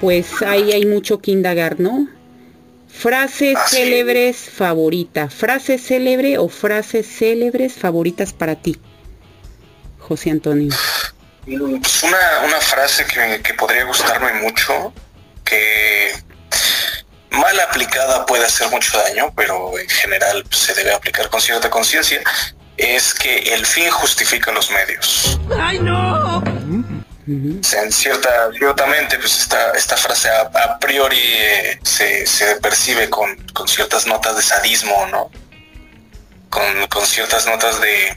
Pues 0.01 0.27
ahí 0.45 0.71
hay 0.73 0.85
mucho 0.85 1.19
que 1.21 1.31
indagar, 1.31 1.79
¿no? 1.79 2.07
Frases 2.97 3.55
Así 3.57 3.75
es. 3.77 3.83
célebres 3.83 4.37
favorita. 4.37 5.29
¿Frase 5.29 5.77
célebre 5.77 6.37
o 6.37 6.47
frases 6.49 7.05
célebres 7.07 7.73
favoritas 7.73 8.33
para 8.33 8.55
ti? 8.55 8.79
José 9.99 10.31
Antonio. 10.31 10.73
Pues 11.45 12.03
una, 12.03 12.17
una 12.45 12.59
frase 12.59 13.05
que, 13.05 13.41
que 13.43 13.53
podría 13.53 13.83
gustarme 13.83 14.33
mucho, 14.41 14.93
que 15.43 16.11
mal 17.31 17.59
aplicada 17.59 18.25
puede 18.25 18.45
hacer 18.45 18.69
mucho 18.69 18.97
daño, 18.97 19.31
pero 19.35 19.77
en 19.77 19.87
general 19.89 20.43
se 20.49 20.73
debe 20.73 20.93
aplicar 20.93 21.29
con 21.29 21.41
cierta 21.41 21.69
conciencia, 21.69 22.21
es 22.77 23.13
que 23.13 23.37
el 23.53 23.65
fin 23.65 23.89
justifica 23.91 24.51
los 24.51 24.71
medios. 24.71 25.39
¡Ay, 25.59 25.79
no! 25.79 26.43
En 27.27 27.91
cierta, 27.91 28.51
ciertamente, 28.57 29.17
pues 29.17 29.39
esta, 29.39 29.71
esta 29.71 29.97
frase 29.97 30.29
a, 30.29 30.41
a 30.41 30.79
priori 30.79 31.17
eh, 31.19 31.79
se, 31.81 32.27
se 32.27 32.55
percibe 32.57 33.09
con, 33.09 33.35
con 33.53 33.67
ciertas 33.67 34.05
notas 34.05 34.35
de 34.35 34.43
sadismo, 34.43 35.07
¿no? 35.07 35.31
Con, 36.49 36.87
con 36.87 37.05
ciertas 37.05 37.47
notas 37.47 37.81
de, 37.81 38.15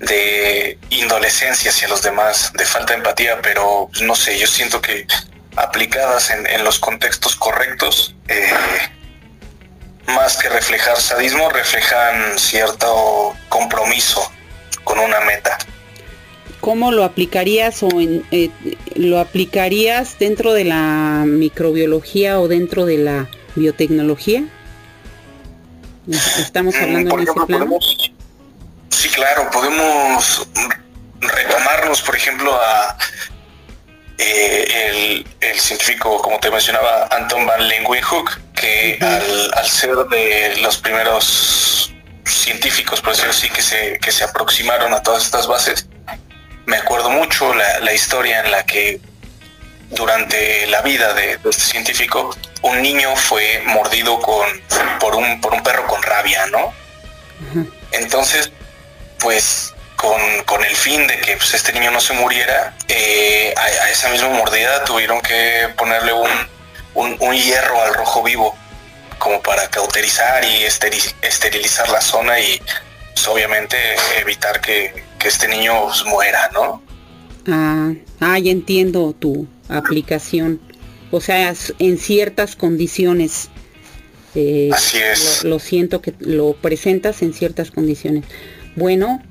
de 0.00 0.78
indolescencia 0.90 1.70
hacia 1.70 1.86
los 1.86 2.02
demás, 2.02 2.52
de 2.54 2.66
falta 2.66 2.92
de 2.92 2.98
empatía, 2.98 3.40
pero 3.40 3.88
pues, 3.92 4.02
no 4.02 4.16
sé, 4.16 4.36
yo 4.36 4.48
siento 4.48 4.82
que 4.82 5.06
aplicadas 5.54 6.30
en, 6.30 6.44
en 6.48 6.64
los 6.64 6.80
contextos 6.80 7.36
correctos, 7.36 8.16
eh, 8.26 8.52
más 10.06 10.36
que 10.38 10.48
reflejar 10.48 11.00
sadismo, 11.00 11.50
reflejan 11.50 12.36
cierto 12.36 13.36
compromiso 13.48 14.28
con 14.82 14.98
una 14.98 15.20
meta. 15.20 15.56
¿Cómo 16.62 16.92
lo 16.92 17.02
aplicarías 17.02 17.82
o 17.82 17.88
en- 18.00 18.24
eh, 18.30 18.48
lo 18.94 19.18
aplicarías 19.18 20.16
dentro 20.20 20.52
de 20.52 20.62
la 20.64 21.24
microbiología 21.26 22.38
o 22.40 22.46
dentro 22.46 22.86
de 22.86 22.98
la 22.98 23.28
biotecnología? 23.56 24.44
Estamos 26.38 26.74
Mm, 26.76 26.82
hablando 26.84 27.10
por 27.10 27.20
ese 27.20 27.30
ejemplo, 27.32 27.46
plano. 27.48 27.64
podemos- 27.64 28.12
sí, 28.90 29.08
claro, 29.08 29.50
podemos 29.52 30.46
retomarnos, 31.20 32.00
por 32.02 32.14
ejemplo, 32.16 32.54
a 32.54 32.96
eh, 34.18 34.64
el, 34.90 35.26
el 35.40 35.58
científico, 35.58 36.22
como 36.22 36.38
te 36.38 36.48
mencionaba, 36.48 37.08
Anton 37.10 37.44
van 37.44 37.66
Leeuwenhoek, 37.66 38.40
que 38.54 38.96
al, 39.00 39.50
al 39.54 39.66
ser 39.66 39.96
de 39.96 40.58
los 40.62 40.76
primeros 40.76 41.92
científicos, 42.24 43.00
por 43.00 43.10
decirlo 43.14 43.32
así, 43.32 43.48
que 43.50 43.62
se, 43.62 43.98
que 44.00 44.12
se 44.12 44.22
aproximaron 44.22 44.94
a 44.94 45.02
todas 45.02 45.24
estas 45.24 45.48
bases, 45.48 45.88
me 46.66 46.76
acuerdo 46.76 47.10
mucho 47.10 47.54
la, 47.54 47.80
la 47.80 47.92
historia 47.92 48.40
en 48.40 48.50
la 48.50 48.64
que 48.64 49.00
durante 49.90 50.66
la 50.68 50.80
vida 50.82 51.12
de, 51.14 51.36
de 51.38 51.50
este 51.50 51.62
científico, 51.62 52.34
un 52.62 52.80
niño 52.80 53.14
fue 53.16 53.62
mordido 53.66 54.18
con, 54.20 54.46
por, 55.00 55.14
un, 55.14 55.40
por 55.40 55.52
un 55.52 55.62
perro 55.62 55.86
con 55.86 56.02
rabia, 56.02 56.46
¿no? 56.46 56.72
Entonces, 57.92 58.50
pues 59.18 59.74
con, 59.96 60.20
con 60.44 60.64
el 60.64 60.74
fin 60.74 61.06
de 61.06 61.18
que 61.20 61.36
pues, 61.36 61.52
este 61.54 61.72
niño 61.72 61.90
no 61.90 62.00
se 62.00 62.14
muriera, 62.14 62.74
eh, 62.88 63.52
a, 63.56 63.62
a 63.84 63.90
esa 63.90 64.08
misma 64.08 64.28
mordida 64.30 64.84
tuvieron 64.84 65.20
que 65.20 65.68
ponerle 65.76 66.12
un, 66.12 66.30
un, 66.94 67.16
un 67.20 67.34
hierro 67.34 67.82
al 67.82 67.94
rojo 67.94 68.22
vivo, 68.22 68.56
como 69.18 69.40
para 69.42 69.68
cauterizar 69.68 70.42
y 70.44 70.64
esteri- 70.64 71.14
esterilizar 71.22 71.88
la 71.90 72.00
zona 72.00 72.38
y 72.40 72.60
pues, 73.14 73.28
obviamente 73.28 73.76
evitar 74.16 74.60
que, 74.60 75.04
que 75.22 75.28
este 75.28 75.48
niño 75.48 75.72
pues, 75.84 76.04
muera, 76.04 76.50
¿no? 76.52 76.82
Ah, 77.46 77.92
ah, 78.20 78.38
ya 78.38 78.50
entiendo 78.50 79.14
tu 79.18 79.46
aplicación. 79.68 80.60
O 81.10 81.20
sea, 81.20 81.54
en 81.78 81.98
ciertas 81.98 82.56
condiciones. 82.56 83.48
Eh, 84.34 84.70
Así 84.72 84.98
es. 84.98 85.44
Lo, 85.44 85.50
lo 85.50 85.58
siento 85.58 86.00
que 86.00 86.14
lo 86.18 86.54
presentas 86.54 87.22
en 87.22 87.34
ciertas 87.34 87.70
condiciones. 87.70 88.24
Bueno, 88.76 89.22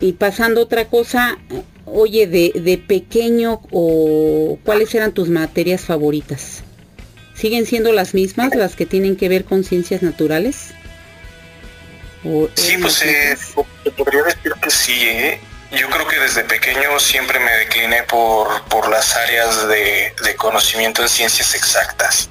y 0.00 0.12
pasando 0.12 0.60
a 0.60 0.64
otra 0.64 0.86
cosa, 0.86 1.38
oye, 1.84 2.26
de, 2.26 2.52
de 2.60 2.78
pequeño 2.78 3.62
o 3.70 4.58
cuáles 4.64 4.94
eran 4.94 5.12
tus 5.12 5.28
materias 5.28 5.82
favoritas? 5.82 6.62
¿Siguen 7.34 7.66
siendo 7.66 7.92
las 7.92 8.14
mismas, 8.14 8.54
las 8.54 8.76
que 8.76 8.86
tienen 8.86 9.16
que 9.16 9.28
ver 9.28 9.44
con 9.44 9.64
ciencias 9.64 10.02
naturales? 10.02 10.68
¿O 12.26 12.48
Sí, 12.54 12.76
pues 12.78 13.02
eh, 13.02 13.38
te 13.84 13.90
podría 13.92 14.24
decir 14.24 14.52
que 14.60 14.70
sí. 14.70 15.00
¿eh? 15.00 15.40
Yo 15.70 15.88
creo 15.88 16.06
que 16.08 16.18
desde 16.18 16.42
pequeño 16.42 16.98
siempre 16.98 17.38
me 17.38 17.52
decliné 17.52 18.02
por, 18.04 18.64
por 18.64 18.88
las 18.88 19.16
áreas 19.16 19.68
de, 19.68 20.12
de 20.22 20.36
conocimiento 20.36 21.02
en 21.02 21.08
ciencias 21.08 21.54
exactas. 21.54 22.28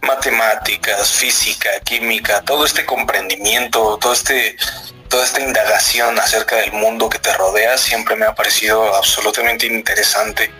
Matemáticas, 0.00 1.10
física, 1.12 1.70
química, 1.84 2.42
todo 2.42 2.64
este 2.64 2.84
comprendimiento, 2.84 3.98
todo 3.98 4.12
este, 4.12 4.56
toda 5.08 5.24
esta 5.24 5.40
indagación 5.40 6.18
acerca 6.18 6.56
del 6.56 6.72
mundo 6.72 7.08
que 7.08 7.18
te 7.18 7.32
rodea 7.34 7.78
siempre 7.78 8.16
me 8.16 8.26
ha 8.26 8.34
parecido 8.34 8.94
absolutamente 8.94 9.66
interesante. 9.66 10.50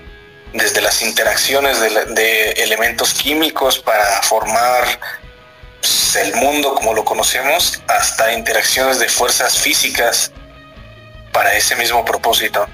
Desde 0.52 0.80
las 0.80 1.02
interacciones 1.02 1.80
de 1.80 2.50
elementos 2.52 3.12
químicos 3.12 3.78
para 3.80 4.22
formar 4.22 4.86
pues, 5.86 6.16
el 6.16 6.34
mundo 6.34 6.74
como 6.74 6.94
lo 6.94 7.04
conocemos 7.04 7.80
hasta 7.86 8.32
interacciones 8.32 8.98
de 8.98 9.08
fuerzas 9.08 9.56
físicas 9.58 10.32
para 11.32 11.54
ese 11.54 11.76
mismo 11.76 12.04
propósito. 12.04 12.66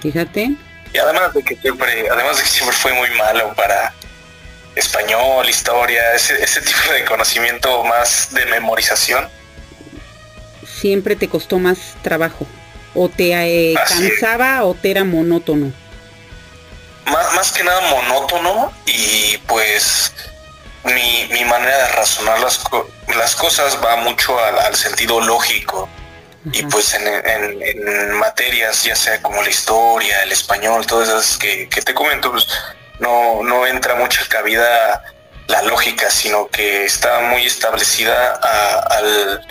Fíjate. 0.00 0.50
Y 0.92 0.98
además 0.98 1.32
de 1.34 1.44
que 1.44 1.56
siempre, 1.56 2.08
además 2.10 2.38
de 2.38 2.42
que 2.42 2.48
siempre 2.48 2.74
fue 2.76 2.92
muy 2.92 3.10
malo 3.10 3.54
para 3.54 3.94
español, 4.74 5.48
historia, 5.48 6.14
ese, 6.14 6.42
ese 6.42 6.60
tipo 6.62 6.92
de 6.92 7.04
conocimiento 7.04 7.84
más 7.84 8.32
de 8.34 8.46
memorización. 8.46 9.28
siempre 10.80 11.14
te 11.14 11.28
costó 11.28 11.58
más 11.58 11.78
trabajo 12.02 12.46
o 12.94 13.08
te 13.08 13.32
eh, 13.32 13.74
cansaba 13.74 14.64
o 14.64 14.74
te 14.74 14.90
era 14.90 15.04
monótono 15.04 15.72
Más, 17.04 17.34
más 17.34 17.52
que 17.52 17.62
nada 17.62 17.80
monótono 17.90 18.72
y 18.86 19.36
pues 19.46 20.12
mi, 20.84 21.28
mi 21.32 21.44
manera 21.44 21.76
de 21.76 21.88
razonar 21.88 22.40
las, 22.40 22.60
las 23.16 23.34
cosas 23.36 23.78
va 23.84 23.96
mucho 23.96 24.38
al, 24.42 24.58
al 24.58 24.74
sentido 24.76 25.20
lógico. 25.20 25.88
Y 26.52 26.62
pues 26.62 26.94
en, 26.94 27.06
en- 27.06 27.62
en 27.62 28.12
materias, 28.12 28.82
ya 28.84 28.96
sea 28.96 29.20
como 29.20 29.42
la 29.42 29.50
historia, 29.50 30.22
el 30.22 30.32
español, 30.32 30.86
todas 30.86 31.08
esas 31.10 31.36
que, 31.36 31.68
que 31.68 31.82
te 31.82 31.92
comento, 31.92 32.30
pues 32.32 32.46
no, 32.98 33.42
no 33.42 33.66
entra 33.66 33.94
mucha 33.96 34.26
cabida 34.26 35.04
la 35.48 35.60
lógica, 35.62 36.10
sino 36.10 36.48
que 36.48 36.86
está 36.86 37.20
muy 37.20 37.44
establecida 37.44 38.38
a, 38.42 38.78
al, 38.96 39.46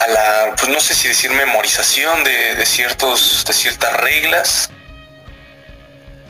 a 0.00 0.08
la, 0.08 0.54
pues 0.56 0.68
no 0.68 0.80
sé 0.80 0.94
si 0.94 1.08
decir 1.08 1.30
memorización 1.30 2.24
de, 2.24 2.56
de 2.56 2.66
ciertos, 2.66 3.42
de 3.46 3.54
ciertas 3.54 3.94
reglas 3.94 4.68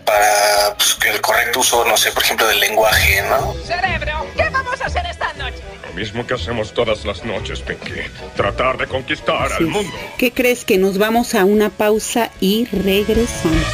para 0.04 0.74
pues, 0.76 0.94
que 0.94 1.10
el 1.10 1.20
correcto 1.20 1.60
uso, 1.60 1.84
no 1.84 1.96
sé, 1.96 2.12
por 2.12 2.22
ejemplo, 2.22 2.46
del 2.46 2.60
lenguaje, 2.60 3.22
¿no? 3.28 3.54
Cerebro, 3.66 4.26
¿qué 4.36 4.48
vamos 4.50 4.80
a 4.80 4.86
hacer 4.86 5.04
esta 5.06 5.32
noche? 5.34 5.58
Lo 5.86 5.92
mismo 5.94 6.26
que 6.26 6.34
hacemos 6.34 6.72
todas 6.74 7.04
las 7.04 7.24
noches, 7.24 7.60
Pinky. 7.60 7.92
Tratar 8.36 8.76
de 8.78 8.86
conquistar 8.86 9.48
Sí. 9.48 9.54
al 9.58 9.66
mundo. 9.66 9.96
¿Qué 10.18 10.32
crees 10.32 10.64
que 10.64 10.78
nos 10.78 10.98
vamos 10.98 11.34
a 11.34 11.44
una 11.44 11.70
pausa 11.70 12.30
y 12.40 12.66
regresamos? 12.66 13.64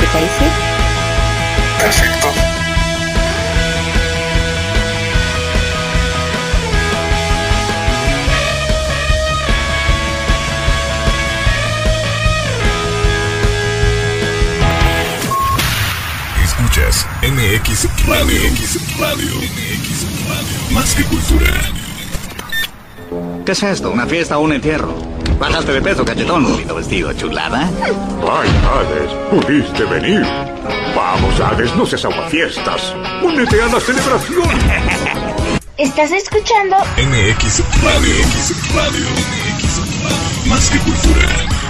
¿Te 0.00 0.06
parece? 0.06 0.44
Perfecto. 1.78 2.49
MX 17.60 18.06
Radio. 18.06 18.40
MX 18.40 18.98
Radio. 18.98 19.36
MX 19.36 20.28
Radio. 20.28 20.70
Más 20.70 20.94
que 20.94 21.04
cultura. 21.04 21.52
¿Qué 23.44 23.52
es 23.52 23.62
esto? 23.62 23.90
¿Una 23.90 24.06
fiesta 24.06 24.38
o 24.38 24.40
un 24.40 24.54
entierro? 24.54 24.94
Bajaste 25.38 25.72
de 25.72 25.82
peso, 25.82 26.02
cachetón. 26.02 26.56
Lindo 26.56 26.74
vestido, 26.74 27.12
chulada. 27.12 27.68
Ay, 27.82 28.48
Hades, 28.64 29.12
pudiste 29.30 29.84
venir. 29.84 30.22
Vamos, 30.96 31.38
Hades, 31.38 31.74
no 31.76 31.84
seas 31.84 32.06
aguafiestas. 32.06 32.94
Únete 33.22 33.60
a 33.60 33.66
la 33.66 33.80
celebración. 33.80 34.48
¿Estás 35.76 36.12
escuchando? 36.12 36.76
MX 36.96 37.62
Radio. 37.82 38.14
MX 38.26 38.74
Radio. 38.74 39.06
MX 39.10 39.76
Radio. 39.78 40.48
Más 40.48 40.70
que 40.70 40.78
cultura. 40.78 41.69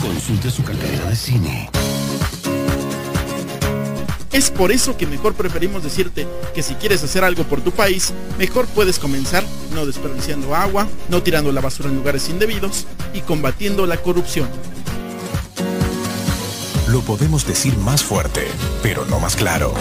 Consulte 0.00 0.50
su 0.50 0.62
cartera 0.62 1.04
de 1.10 1.16
cine. 1.16 1.70
Es 4.32 4.50
por 4.50 4.72
eso 4.72 4.96
que 4.96 5.06
mejor 5.06 5.34
preferimos 5.34 5.82
decirte 5.82 6.26
que 6.54 6.62
si 6.62 6.74
quieres 6.74 7.02
hacer 7.02 7.24
algo 7.24 7.44
por 7.44 7.60
tu 7.60 7.72
país, 7.72 8.14
mejor 8.38 8.66
puedes 8.66 8.98
comenzar 8.98 9.44
no 9.74 9.84
desperdiciando 9.86 10.54
agua, 10.54 10.88
no 11.08 11.22
tirando 11.22 11.52
la 11.52 11.60
basura 11.60 11.88
en 11.88 11.96
lugares 11.96 12.28
indebidos 12.28 12.86
y 13.12 13.20
combatiendo 13.20 13.86
la 13.86 13.98
corrupción. 13.98 14.48
Lo 16.88 17.02
podemos 17.02 17.46
decir 17.46 17.76
más 17.76 18.02
fuerte, 18.02 18.48
pero 18.82 19.04
no 19.04 19.20
más 19.20 19.36
claro. 19.36 19.74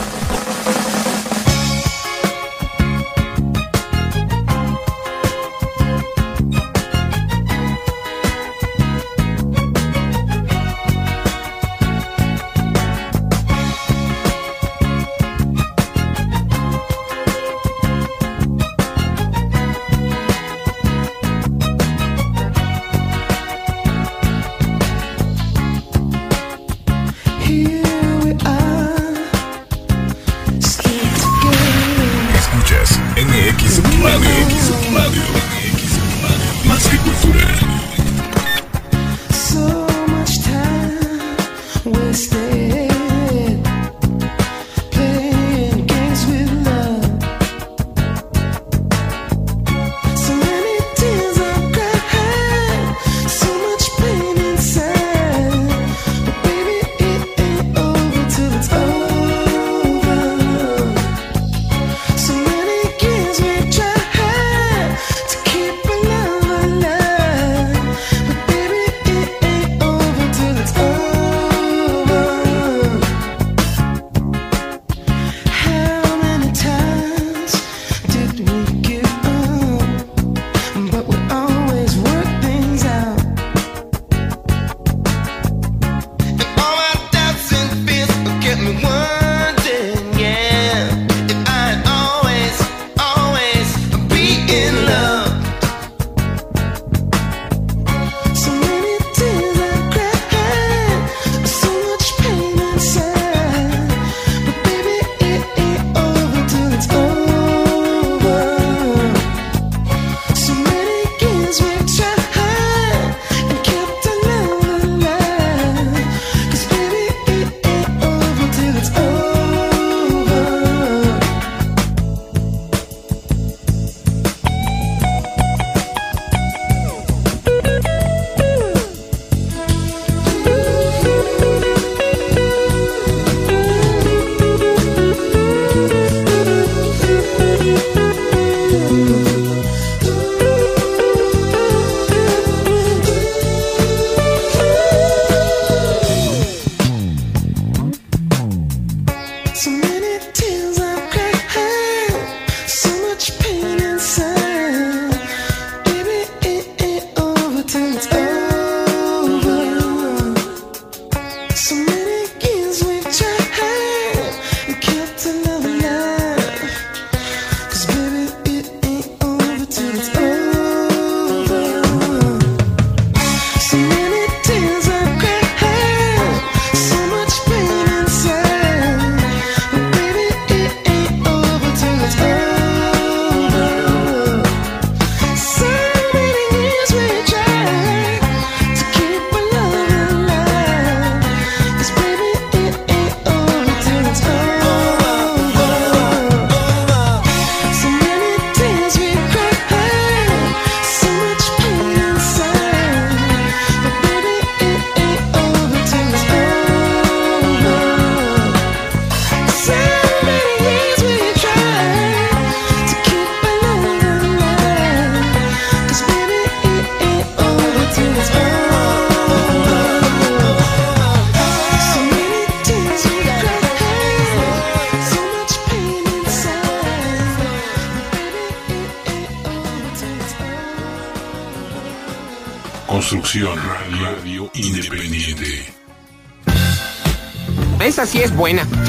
some 161.59 161.98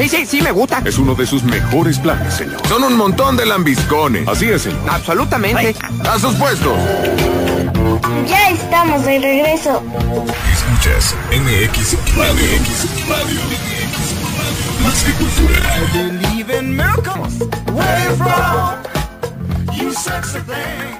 Sí, 0.00 0.08
sí, 0.08 0.24
sí 0.24 0.40
me 0.40 0.50
gusta. 0.50 0.80
Es 0.86 0.96
uno 0.96 1.14
de 1.14 1.26
sus 1.26 1.42
mejores 1.42 1.98
planes, 1.98 2.32
señor. 2.32 2.66
Son 2.66 2.82
un 2.82 2.96
montón 2.96 3.36
de 3.36 3.44
lambiscones. 3.44 4.26
Así 4.26 4.48
es, 4.48 4.62
señor. 4.62 4.80
Absolutamente. 4.88 5.74
A 6.08 6.18
sus 6.18 6.34
puestos. 6.36 6.72
Ya 8.26 8.48
estamos 8.48 9.04
de 9.04 9.18
regreso. 9.18 9.82
Escuchas 10.54 11.14
MX 11.30 12.16
Radio. 12.16 12.32
MX 12.32 13.08
Radio. 13.10 13.40
Más 14.82 15.02
que 15.02 15.12
cultura. 15.12 15.60
Believe 15.92 16.58
in 16.58 16.74
miracles. 16.74 17.40
Where 17.74 18.16
from? 18.16 18.82
You 19.76 19.92
sexy 19.92 20.40
thing, 20.40 20.99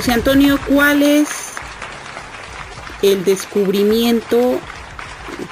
José 0.00 0.12
Antonio, 0.12 0.58
¿cuál 0.66 1.02
es 1.02 1.28
el 3.02 3.22
descubrimiento 3.22 4.58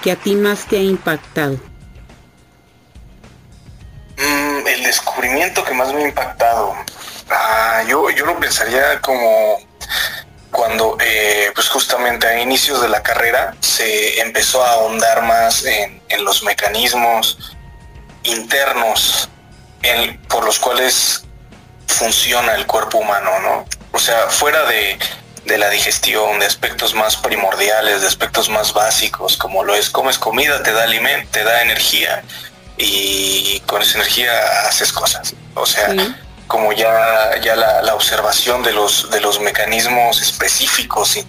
que 0.02 0.10
a 0.10 0.16
ti 0.16 0.36
más 0.36 0.64
te 0.64 0.78
ha 0.78 0.82
impactado? 0.82 1.60
Mm, 4.16 4.66
el 4.66 4.84
descubrimiento 4.84 5.62
que 5.62 5.74
más 5.74 5.92
me 5.92 6.02
ha 6.02 6.08
impactado. 6.08 6.74
Ah, 7.28 7.82
yo, 7.86 8.08
yo 8.08 8.24
lo 8.24 8.40
pensaría 8.40 8.98
como 9.02 9.58
cuando, 10.50 10.96
eh, 10.98 11.50
pues 11.54 11.68
justamente 11.68 12.26
a 12.26 12.40
inicios 12.40 12.80
de 12.80 12.88
la 12.88 13.02
carrera 13.02 13.54
se 13.60 14.18
empezó 14.22 14.64
a 14.64 14.72
ahondar 14.72 15.24
más 15.24 15.62
en, 15.66 16.00
los 16.24 16.42
mecanismos 16.42 17.54
internos 18.22 19.28
por 20.26 20.42
los 20.42 20.58
cuales 20.58 21.26
funciona 21.86 22.54
el 22.54 22.66
cuerpo 22.66 22.96
humano, 22.96 23.30
¿no? 23.40 23.77
O 23.98 24.00
sea, 24.00 24.28
fuera 24.28 24.64
de, 24.66 24.96
de 25.44 25.58
la 25.58 25.70
digestión, 25.70 26.38
de 26.38 26.46
aspectos 26.46 26.94
más 26.94 27.16
primordiales, 27.16 28.00
de 28.00 28.06
aspectos 28.06 28.48
más 28.48 28.72
básicos, 28.72 29.36
como 29.36 29.64
lo 29.64 29.74
es, 29.74 29.90
comes 29.90 30.20
comida, 30.20 30.62
te 30.62 30.70
da 30.70 30.84
alimento, 30.84 31.28
te 31.32 31.42
da 31.42 31.62
energía 31.62 32.22
y 32.76 33.58
con 33.66 33.82
esa 33.82 33.98
energía 33.98 34.30
haces 34.68 34.92
cosas. 34.92 35.34
O 35.56 35.66
sea, 35.66 35.92
como 36.46 36.72
ya, 36.72 37.40
ya 37.42 37.56
la, 37.56 37.82
la 37.82 37.96
observación 37.96 38.62
de 38.62 38.70
los, 38.70 39.10
de 39.10 39.20
los 39.20 39.40
mecanismos 39.40 40.22
específicos 40.22 41.16
y, 41.16 41.26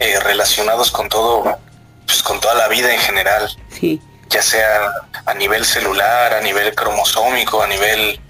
eh, 0.00 0.18
relacionados 0.18 0.90
con 0.90 1.08
todo, 1.08 1.56
pues 2.04 2.20
con 2.24 2.40
toda 2.40 2.54
la 2.54 2.66
vida 2.66 2.92
en 2.92 2.98
general, 3.00 3.48
Sí. 3.78 4.02
ya 4.28 4.42
sea 4.42 4.90
a 5.24 5.34
nivel 5.34 5.64
celular, 5.64 6.34
a 6.34 6.40
nivel 6.40 6.74
cromosómico, 6.74 7.62
a 7.62 7.68
nivel, 7.68 8.20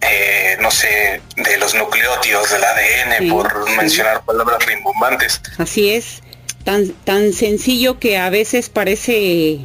eh, 0.00 0.56
no 0.60 0.70
sé, 0.70 1.20
de 1.36 1.56
los 1.58 1.74
nucleótidos 1.74 2.50
del 2.50 2.62
ADN, 2.64 3.18
Sí, 3.18 3.30
por 3.30 3.64
sí. 3.68 3.76
mencionar 3.76 4.24
palabras 4.24 4.64
rimbombantes. 4.66 5.40
Así 5.58 5.90
es, 5.90 6.22
tan, 6.64 6.88
tan 7.04 7.32
sencillo 7.32 7.98
que 7.98 8.16
a 8.18 8.30
veces 8.30 8.68
parece 8.68 9.60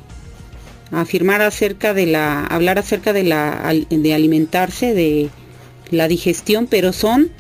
afirmar 0.91 1.41
acerca 1.41 1.93
de 1.93 2.05
la, 2.05 2.45
hablar 2.45 2.77
acerca 2.79 3.13
de 3.13 3.23
la, 3.23 3.73
de 3.89 4.13
alimentarse, 4.13 4.93
de 4.93 5.29
la 5.89 6.07
digestión, 6.07 6.67
pero 6.67 6.93
son 6.93 7.31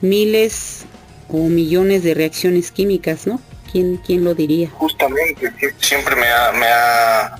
miles 0.00 0.84
o 1.28 1.38
millones 1.48 2.02
de 2.02 2.14
reacciones 2.14 2.70
químicas, 2.70 3.26
¿no? 3.26 3.40
¿Quién, 3.72 3.96
quién 4.06 4.24
lo 4.24 4.34
diría? 4.34 4.70
Justamente, 4.70 5.50
sie- 5.60 5.74
siempre 5.80 6.14
me 6.16 6.28
ha, 6.28 6.52
me 6.52 6.66
ha 6.66 7.36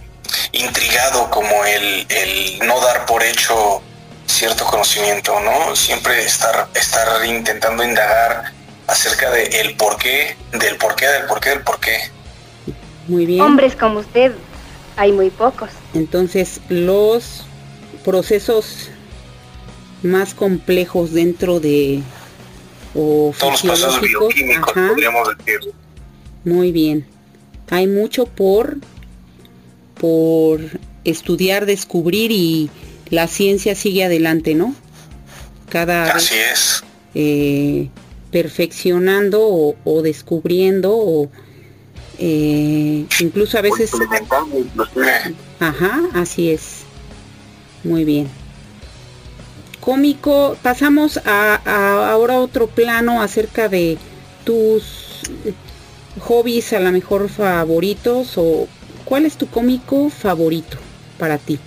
intrigado 0.53 1.31
como 1.31 1.65
el, 1.65 2.07
el 2.11 2.59
no 2.67 2.81
dar 2.81 3.07
por 3.07 3.23
hecho 3.23 3.83
cierto 4.37 4.65
conocimiento, 4.65 5.39
¿no? 5.41 5.75
Siempre 5.75 6.23
estar, 6.25 6.69
estar 6.75 7.25
intentando 7.25 7.83
indagar 7.83 8.53
acerca 8.87 9.31
de 9.31 9.45
el 9.61 9.77
porqué, 9.77 10.37
del 10.53 10.77
porqué, 10.77 11.07
del 11.07 11.27
porqué, 11.27 11.51
del 11.51 11.63
porqué. 11.63 11.99
Muy 13.09 13.27
bien. 13.27 13.41
Hombres 13.41 13.75
como 13.75 14.01
usted, 14.01 14.33
hay 14.97 15.13
muy 15.13 15.31
pocos. 15.31 15.71
Entonces, 15.95 16.61
los 16.69 17.47
procesos 18.05 18.91
más 20.03 20.35
complejos 20.35 21.13
dentro 21.13 21.59
de 21.59 22.03
o 22.95 23.35
Todos 23.39 23.53
los 23.53 23.63
procesos 23.63 24.01
fisiológicos, 24.01 24.35
bioquímicos, 24.35 24.77
ajá, 24.77 24.89
podríamos 24.89 25.37
decir. 25.39 25.61
muy 26.45 26.73
bien. 26.73 27.07
Hay 27.71 27.87
mucho 27.87 28.27
por 28.27 28.77
por 29.99 30.61
estudiar, 31.05 31.67
descubrir 31.67 32.31
y 32.31 32.71
la 33.11 33.27
ciencia 33.29 33.75
sigue 33.75 34.05
adelante, 34.05 34.55
¿no? 34.55 34.75
Cada 35.69 36.13
Así 36.13 36.35
vez 36.35 36.53
es. 36.53 36.85
eh, 37.15 37.89
perfeccionando 38.31 39.41
o, 39.43 39.77
o 39.85 40.03
descubriendo 40.03 40.95
o 40.97 41.31
eh, 42.19 43.05
incluso 43.21 43.59
a 43.59 43.63
veces. 43.63 43.91
Ajá, 45.61 46.01
así 46.15 46.51
es. 46.51 46.85
Muy 47.85 48.05
bien. 48.05 48.29
Cómico, 49.81 50.57
pasamos 50.63 51.19
a, 51.25 51.61
a 51.65 52.11
ahora 52.11 52.35
a 52.35 52.41
otro 52.41 52.67
plano 52.67 53.23
acerca 53.23 53.69
de 53.69 53.99
tus 54.45 55.21
hobbies 56.21 56.73
a 56.73 56.81
lo 56.81 56.91
mejor 56.93 57.29
favoritos 57.29 58.33
o 58.37 58.67
cuál 59.05 59.27
es 59.27 59.37
tu 59.37 59.47
cómico 59.49 60.11
favorito 60.11 60.79
para 61.19 61.39
ti. 61.39 61.59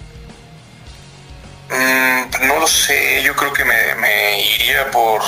Mm, 1.69 2.47
no 2.47 2.59
lo 2.59 2.67
sé, 2.67 3.21
yo 3.23 3.35
creo 3.35 3.53
que 3.53 3.63
me, 3.63 4.41
iría 4.41 4.89
por 4.91 5.21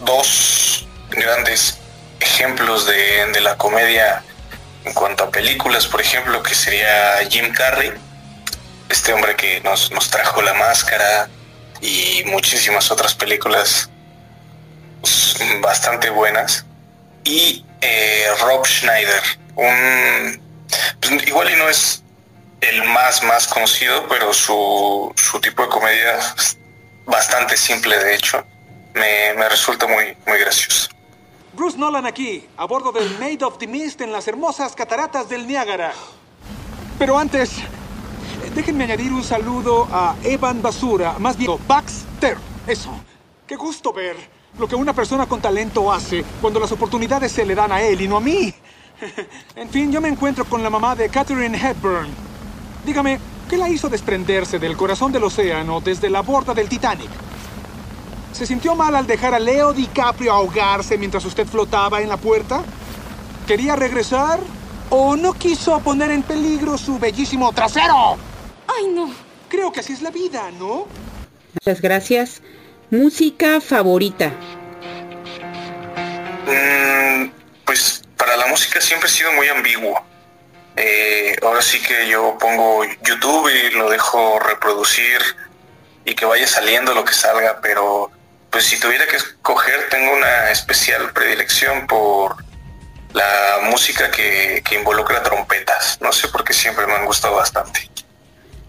dos 0.00 0.86
grandes 1.10 1.78
ejemplos 2.20 2.86
de, 2.86 3.26
de 3.32 3.40
la 3.40 3.56
comedia 3.56 4.22
en 4.84 4.92
cuanto 4.92 5.24
a 5.24 5.30
películas, 5.30 5.86
por 5.86 6.00
ejemplo, 6.00 6.42
que 6.42 6.54
sería 6.54 7.18
Jim 7.30 7.52
Carrey, 7.52 7.92
este 8.88 9.12
hombre 9.12 9.34
que 9.34 9.60
nos, 9.62 9.90
nos 9.90 10.10
trajo 10.10 10.42
La 10.42 10.54
Máscara 10.54 11.28
y 11.80 12.22
muchísimas 12.26 12.90
otras 12.90 13.14
películas 13.14 13.90
pues, 15.00 15.36
bastante 15.60 16.10
buenas. 16.10 16.64
Y 17.24 17.64
eh, 17.80 18.26
Rob 18.40 18.66
Schneider, 18.66 19.22
un 19.56 20.40
pues, 21.00 21.26
igual 21.26 21.50
y 21.50 21.56
no 21.56 21.68
es 21.68 22.03
el 22.64 22.84
más 22.84 23.22
más 23.24 23.46
conocido, 23.48 24.06
pero 24.08 24.32
su, 24.32 25.12
su 25.16 25.40
tipo 25.40 25.62
de 25.62 25.68
comedia 25.68 26.18
es 26.18 26.58
bastante 27.06 27.56
simple 27.56 27.96
de 27.98 28.14
hecho. 28.14 28.44
Me, 28.94 29.34
me 29.34 29.48
resulta 29.48 29.86
muy, 29.86 30.16
muy 30.26 30.38
gracioso. 30.38 30.88
Bruce 31.52 31.78
Nolan 31.78 32.06
aquí, 32.06 32.46
a 32.56 32.64
bordo 32.64 32.92
del 32.92 33.18
Maid 33.18 33.44
of 33.44 33.58
the 33.58 33.66
Mist 33.66 34.00
en 34.00 34.12
las 34.12 34.26
hermosas 34.28 34.74
cataratas 34.74 35.28
del 35.28 35.46
Niágara. 35.46 35.92
Pero 36.98 37.18
antes, 37.18 37.50
déjenme 38.54 38.84
añadir 38.84 39.12
un 39.12 39.24
saludo 39.24 39.88
a 39.92 40.16
Evan 40.22 40.62
Basura, 40.62 41.16
más 41.18 41.36
bien 41.36 41.52
Baxter. 41.66 42.36
Eso. 42.66 42.90
Qué 43.46 43.56
gusto 43.56 43.92
ver 43.92 44.16
lo 44.58 44.68
que 44.68 44.74
una 44.74 44.92
persona 44.92 45.26
con 45.26 45.40
talento 45.40 45.92
hace 45.92 46.24
cuando 46.40 46.60
las 46.60 46.72
oportunidades 46.72 47.32
se 47.32 47.44
le 47.44 47.54
dan 47.54 47.72
a 47.72 47.82
él 47.82 48.00
y 48.00 48.08
no 48.08 48.16
a 48.18 48.20
mí. 48.20 48.54
En 49.56 49.68
fin, 49.68 49.92
yo 49.92 50.00
me 50.00 50.08
encuentro 50.08 50.44
con 50.44 50.62
la 50.62 50.70
mamá 50.70 50.94
de 50.94 51.08
Catherine 51.08 51.58
Hepburn. 51.58 52.08
Dígame, 52.84 53.18
¿qué 53.48 53.56
la 53.56 53.68
hizo 53.68 53.88
desprenderse 53.88 54.58
del 54.58 54.76
corazón 54.76 55.10
del 55.10 55.24
océano 55.24 55.80
desde 55.80 56.10
la 56.10 56.20
borda 56.20 56.52
del 56.52 56.68
Titanic? 56.68 57.10
¿Se 58.32 58.46
sintió 58.46 58.74
mal 58.74 58.94
al 58.94 59.06
dejar 59.06 59.32
a 59.34 59.38
Leo 59.38 59.72
DiCaprio 59.72 60.32
ahogarse 60.32 60.98
mientras 60.98 61.24
usted 61.24 61.46
flotaba 61.46 62.02
en 62.02 62.08
la 62.08 62.16
puerta? 62.16 62.62
¿Quería 63.46 63.76
regresar? 63.76 64.40
¿O 64.90 65.16
no 65.16 65.32
quiso 65.32 65.78
poner 65.80 66.10
en 66.10 66.22
peligro 66.22 66.76
su 66.76 66.98
bellísimo 66.98 67.52
trasero? 67.52 68.16
¡Ay, 68.66 68.88
no! 68.92 69.10
Creo 69.48 69.72
que 69.72 69.80
así 69.80 69.92
es 69.92 70.02
la 70.02 70.10
vida, 70.10 70.50
¿no? 70.58 70.86
Muchas 71.54 71.80
gracias. 71.80 72.42
Música 72.90 73.60
favorita. 73.60 74.32
Mm, 76.46 77.30
pues 77.64 78.02
para 78.16 78.36
la 78.36 78.46
música 78.48 78.80
siempre 78.80 79.08
he 79.08 79.12
sido 79.12 79.32
muy 79.32 79.48
ambiguo. 79.48 80.13
Eh, 80.76 81.36
ahora 81.42 81.62
sí 81.62 81.80
que 81.80 82.08
yo 82.08 82.36
pongo 82.38 82.84
YouTube 82.84 83.48
y 83.48 83.70
lo 83.74 83.88
dejo 83.90 84.38
reproducir 84.40 85.18
y 86.04 86.14
que 86.14 86.24
vaya 86.24 86.46
saliendo 86.46 86.94
lo 86.94 87.04
que 87.04 87.14
salga, 87.14 87.60
pero 87.62 88.10
pues 88.50 88.64
si 88.64 88.78
tuviera 88.78 89.06
que 89.06 89.16
escoger 89.16 89.88
tengo 89.88 90.12
una 90.12 90.50
especial 90.50 91.12
predilección 91.12 91.86
por 91.86 92.36
la 93.12 93.60
música 93.70 94.10
que, 94.10 94.62
que 94.68 94.74
involucra 94.74 95.22
trompetas. 95.22 95.98
No 96.00 96.12
sé 96.12 96.28
por 96.28 96.42
qué 96.44 96.52
siempre 96.52 96.86
me 96.86 96.94
han 96.94 97.06
gustado 97.06 97.36
bastante. 97.36 97.88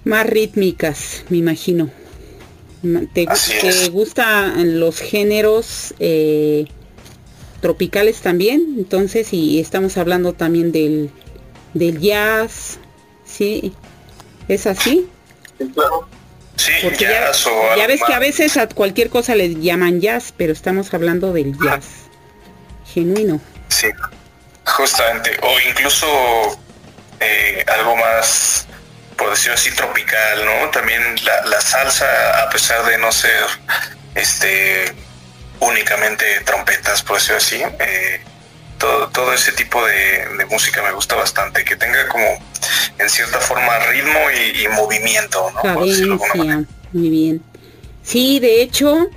Más 0.04 0.26
rítmicas, 0.28 1.24
me 1.30 1.38
imagino. 1.38 1.89
Ma- 2.84 3.02
¿Te, 3.12 3.26
te 3.26 3.89
gustan 3.89 4.80
los 4.80 5.00
géneros 5.00 5.96
eh, 6.00 6.68
tropicales 7.62 8.22
también? 8.22 8.76
Entonces, 8.78 9.34
y 9.34 9.60
estamos 9.60 9.98
hablando 9.98 10.34
también 10.34 10.72
del, 10.72 11.10
del 11.75 11.99
jazz, 11.99 12.79
¿sí? 13.25 13.75
¿Es 14.47 14.65
así? 14.65 15.07
Sí, 16.55 16.71
Porque 16.81 17.03
ya, 17.03 17.11
jazz 17.11 17.45
o 17.45 17.75
ya 17.75 17.85
ves 17.85 18.01
que 18.05 18.13
a 18.13 18.19
veces 18.19 18.57
a 18.57 18.67
cualquier 18.67 19.09
cosa 19.09 19.35
le 19.35 19.55
llaman 19.55 20.01
jazz, 20.01 20.33
pero 20.35 20.53
estamos 20.53 20.93
hablando 20.93 21.33
del 21.33 21.53
jazz 21.59 21.85
genuino. 22.91 23.41
Sí, 23.67 23.89
justamente. 24.65 25.38
O 25.43 25.59
incluso 25.69 26.07
eh, 27.19 27.63
algo 27.67 27.97
más, 27.97 28.65
por 29.17 29.29
decirlo 29.31 29.55
así, 29.55 29.69
tropical, 29.71 30.45
¿no? 30.45 30.69
También 30.71 31.01
la, 31.23 31.45
la 31.45 31.59
salsa, 31.59 32.43
a 32.43 32.49
pesar 32.49 32.85
de 32.85 32.97
no 32.97 33.11
ser 33.11 33.45
este 34.15 34.93
únicamente 35.59 36.25
trompetas, 36.45 37.03
por 37.03 37.17
decirlo 37.17 37.38
así, 37.38 37.61
eh, 37.79 38.23
todo, 38.86 39.08
todo 39.10 39.34
ese 39.34 39.52
tipo 39.52 39.84
de, 39.86 40.38
de 40.38 40.45
música 40.45 40.84
me 40.84 40.91
gusta 40.91 41.15
bastante, 41.15 41.63
que 41.63 41.76
tenga 41.76 42.08
como 42.08 42.26
en 43.00 43.10
cierta 43.10 43.39
forma 43.39 43.80
ritmo 43.91 44.19
y, 44.32 44.63
y 44.63 44.67
movimiento, 44.69 45.52
¿no? 45.54 45.62
Cadencia, 45.62 46.65
muy 46.93 47.10
bien. 47.10 47.41
Sí, 48.04 48.39
de 48.39 48.62
hecho, 48.62 49.10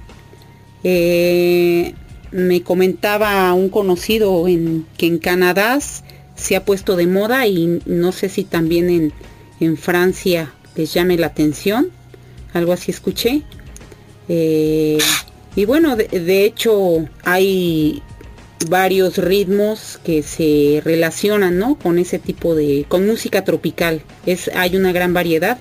eh, 0.83 1.95
me 2.33 2.63
comentaba 2.63 3.53
un 3.53 3.69
conocido 3.69 4.49
en, 4.49 4.87
que 4.97 5.07
en 5.07 5.19
Canadá 5.19 5.79
se 6.35 6.57
ha 6.57 6.65
puesto 6.65 6.97
de 6.97 7.07
moda 7.07 7.47
y 7.47 7.81
no 7.85 8.13
sé 8.13 8.29
si 8.29 8.45
también 8.45 8.89
en, 8.89 9.13
en 9.61 9.77
Francia 9.77 10.53
les 10.77 10.95
llame 10.95 11.19
la 11.19 11.27
atención, 11.27 11.91
algo 12.55 12.73
así 12.73 12.91
escuché. 12.91 13.43
Eh, 14.29 14.99
y 15.57 15.65
bueno, 15.65 15.97
de, 15.97 16.07
de 16.09 16.45
hecho 16.45 17.07
hay 17.25 18.03
varios 18.67 19.19
ritmos 19.19 20.01
que 20.05 20.23
se 20.23 20.81
relacionan 20.85 21.59
¿no? 21.59 21.77
con 21.77 21.99
ese 21.99 22.19
tipo 22.19 22.55
de 22.55 22.85
con 22.89 23.07
música 23.07 23.45
tropical 23.45 24.03
es 24.27 24.51
hay 24.55 24.77
una 24.77 24.93
gran 24.93 25.15
variedad 25.15 25.59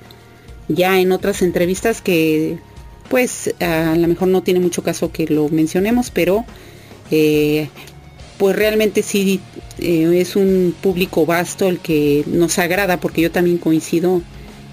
ya 0.68 1.00
en 1.00 1.12
otras 1.12 1.42
entrevistas 1.42 2.02
que 2.02 2.58
pues 3.10 3.54
a 3.60 3.96
lo 3.96 4.08
mejor 4.08 4.30
no 4.30 4.42
tiene 4.42 4.60
mucho 4.60 4.84
caso 4.84 5.12
que 5.12 5.28
lo 5.28 5.48
mencionemos 5.50 6.10
pero 6.10 6.44
eh, 7.12 7.70
pues 8.38 8.56
realmente 8.56 9.04
sí 9.04 9.40
eh, 9.80 10.20
es 10.20 10.36
un 10.36 10.76
público 10.82 11.26
vasto 11.26 11.70
el 11.70 11.80
que 11.80 12.24
nos 12.26 12.58
agrada 12.60 13.00
porque 13.00 13.22
yo 13.22 13.32
también 13.32 13.60
coincido 13.60 14.22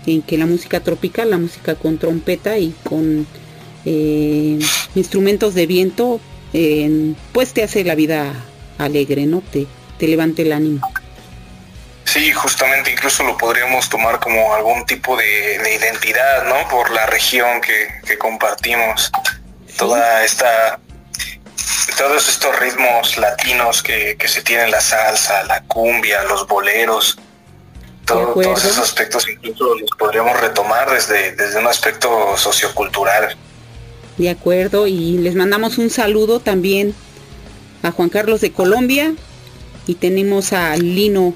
en 0.07 0.23
que 0.23 0.39
la 0.39 0.47
música 0.47 0.81
tropical 0.81 1.31
la 1.31 1.39
música 1.39 1.75
con 1.75 1.99
trompeta 1.99 2.59
y 2.59 2.75
con 2.85 3.27
eh, 3.85 4.59
instrumentos 4.95 5.55
de 5.55 5.67
viento 5.67 6.21
eh, 6.55 7.13
pues 7.33 7.53
te 7.53 7.63
hace 7.65 7.85
la 7.85 7.95
vida 7.95 8.33
alegre, 8.79 9.27
¿no? 9.27 9.43
Te, 9.43 9.67
te 9.99 10.09
levanta 10.09 10.41
el 10.43 10.53
ánimo. 10.53 10.91
Sí, 12.05 12.33
justamente 12.33 12.91
incluso 12.93 13.23
lo 13.25 13.37
podríamos 13.37 13.89
tomar 13.89 14.21
como 14.21 14.55
algún 14.55 14.85
tipo 14.87 15.17
de, 15.17 15.59
de 15.59 15.75
identidad, 15.75 16.45
¿no? 16.45 16.69
Por 16.69 16.91
la 16.91 17.07
región 17.07 17.61
que, 17.61 17.89
que 18.07 18.17
compartimos. 18.19 19.11
Toda 19.79 20.23
esta, 20.25 20.79
todos 21.99 22.29
estos 22.29 22.59
ritmos 22.61 23.17
latinos 23.17 23.83
que, 23.83 24.17
que 24.19 24.29
se 24.29 24.43
tienen, 24.43 24.71
la 24.71 24.81
salsa, 24.81 25.43
la 25.45 25.63
cumbia, 25.65 26.23
los 26.25 26.47
boleros, 26.47 27.19
todo- 28.05 28.35
todos 28.35 28.65
esos 28.65 28.79
aspectos 28.79 29.27
incluso 29.29 29.75
los 29.77 29.91
podríamos 29.99 30.39
retomar 30.41 30.91
desde, 30.91 31.33
desde 31.33 31.59
un 31.59 31.67
aspecto 31.67 32.37
sociocultural. 32.37 33.37
De 34.19 34.31
acuerdo, 34.31 34.87
y 34.87 35.19
les 35.19 35.35
mandamos 35.35 35.79
un 35.79 35.91
saludo 35.91 36.39
también 36.41 36.95
a 37.83 37.91
Juan 37.91 38.09
Carlos 38.09 38.41
de 38.41 38.53
Colombia 38.53 39.15
y 39.87 39.95
tenemos 39.95 40.53
a 40.53 40.77
Lino 40.77 41.35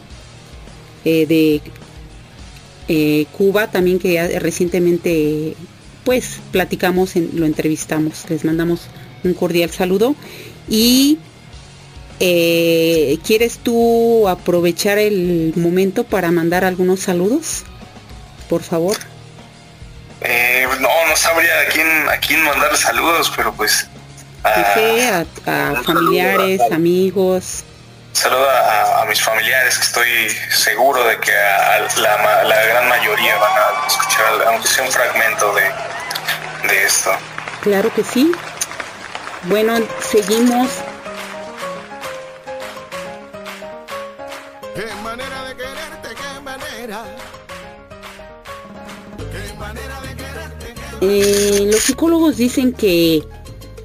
eh, 1.05 1.27
de 1.27 1.61
eh, 2.89 3.27
Cuba 3.37 3.71
también 3.71 3.99
que 3.99 4.39
recientemente 4.39 5.55
pues 6.05 6.39
platicamos, 6.53 7.17
en- 7.17 7.31
lo 7.35 7.45
entrevistamos, 7.47 8.25
les 8.31 8.45
mandamos 8.45 8.83
un 9.25 9.35
cordial 9.35 9.71
saludo 9.71 10.15
y 10.71 11.19
eh, 12.21 13.19
¿quieres 13.27 13.59
tú 13.59 14.27
aprovechar 14.29 14.99
el 14.99 15.53
momento 15.57 16.05
para 16.05 16.31
mandar 16.31 16.65
algunos 16.65 17.01
saludos? 17.01 17.65
Por 18.49 18.63
favor. 18.63 18.97
No 20.81 20.89
sabría 21.19 21.61
a 21.61 21.65
quién, 21.67 22.09
a 22.09 22.17
quién 22.19 22.43
mandar 22.45 22.77
saludos, 22.77 23.33
pero 23.37 23.53
pues... 23.53 23.87
A- 24.45 24.75
sé, 24.75 25.11
a, 25.47 25.71
a 25.71 25.83
familiares, 25.83 26.61
amigos. 26.73 27.65
Saludo 28.13 28.49
a, 28.49 29.03
a 29.03 29.05
mis 29.07 29.21
familiares 29.23 29.77
que 29.79 29.85
estoy 29.85 30.29
seguro 30.51 31.05
de 31.05 31.19
que 31.19 31.33
a 31.33 31.81
la, 32.01 32.45
la 32.45 32.65
gran 32.67 32.89
mayoría 32.89 33.37
van 33.37 33.53
a 33.53 33.87
escuchar, 33.87 34.27
aunque 34.47 34.67
sea 34.69 34.85
un 34.85 34.91
fragmento 34.93 35.53
de, 35.55 36.69
de 36.69 36.85
esto. 36.85 37.11
Claro 37.61 37.93
que 37.95 38.03
sí. 38.03 38.33
Bueno, 39.45 39.79
seguimos. 40.11 40.69
Eh, 51.01 51.69
los 51.71 51.81
psicólogos 51.81 52.37
dicen 52.37 52.73
que 52.73 53.23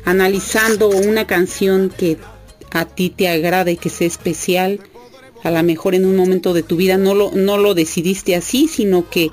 analizando 0.04 0.89
una 0.89 1.28
canción 1.28 1.89
que 1.95 2.17
a 2.71 2.86
ti 2.86 3.10
te 3.10 3.28
agrade, 3.30 3.78
que 3.78 3.89
sea 3.89 4.08
especial, 4.08 4.80
a 5.43 5.52
lo 5.52 5.62
mejor 5.63 5.93
en 5.93 6.06
un 6.06 6.15
momento 6.15 6.54
de 6.54 6.63
tu 6.63 6.76
vida 6.76 6.97
no 6.97 7.13
lo, 7.13 7.32
no 7.32 7.58
lo 7.58 7.76
decidiste 7.76 8.36
así, 8.36 8.67
sino 8.67 9.10
que 9.10 9.30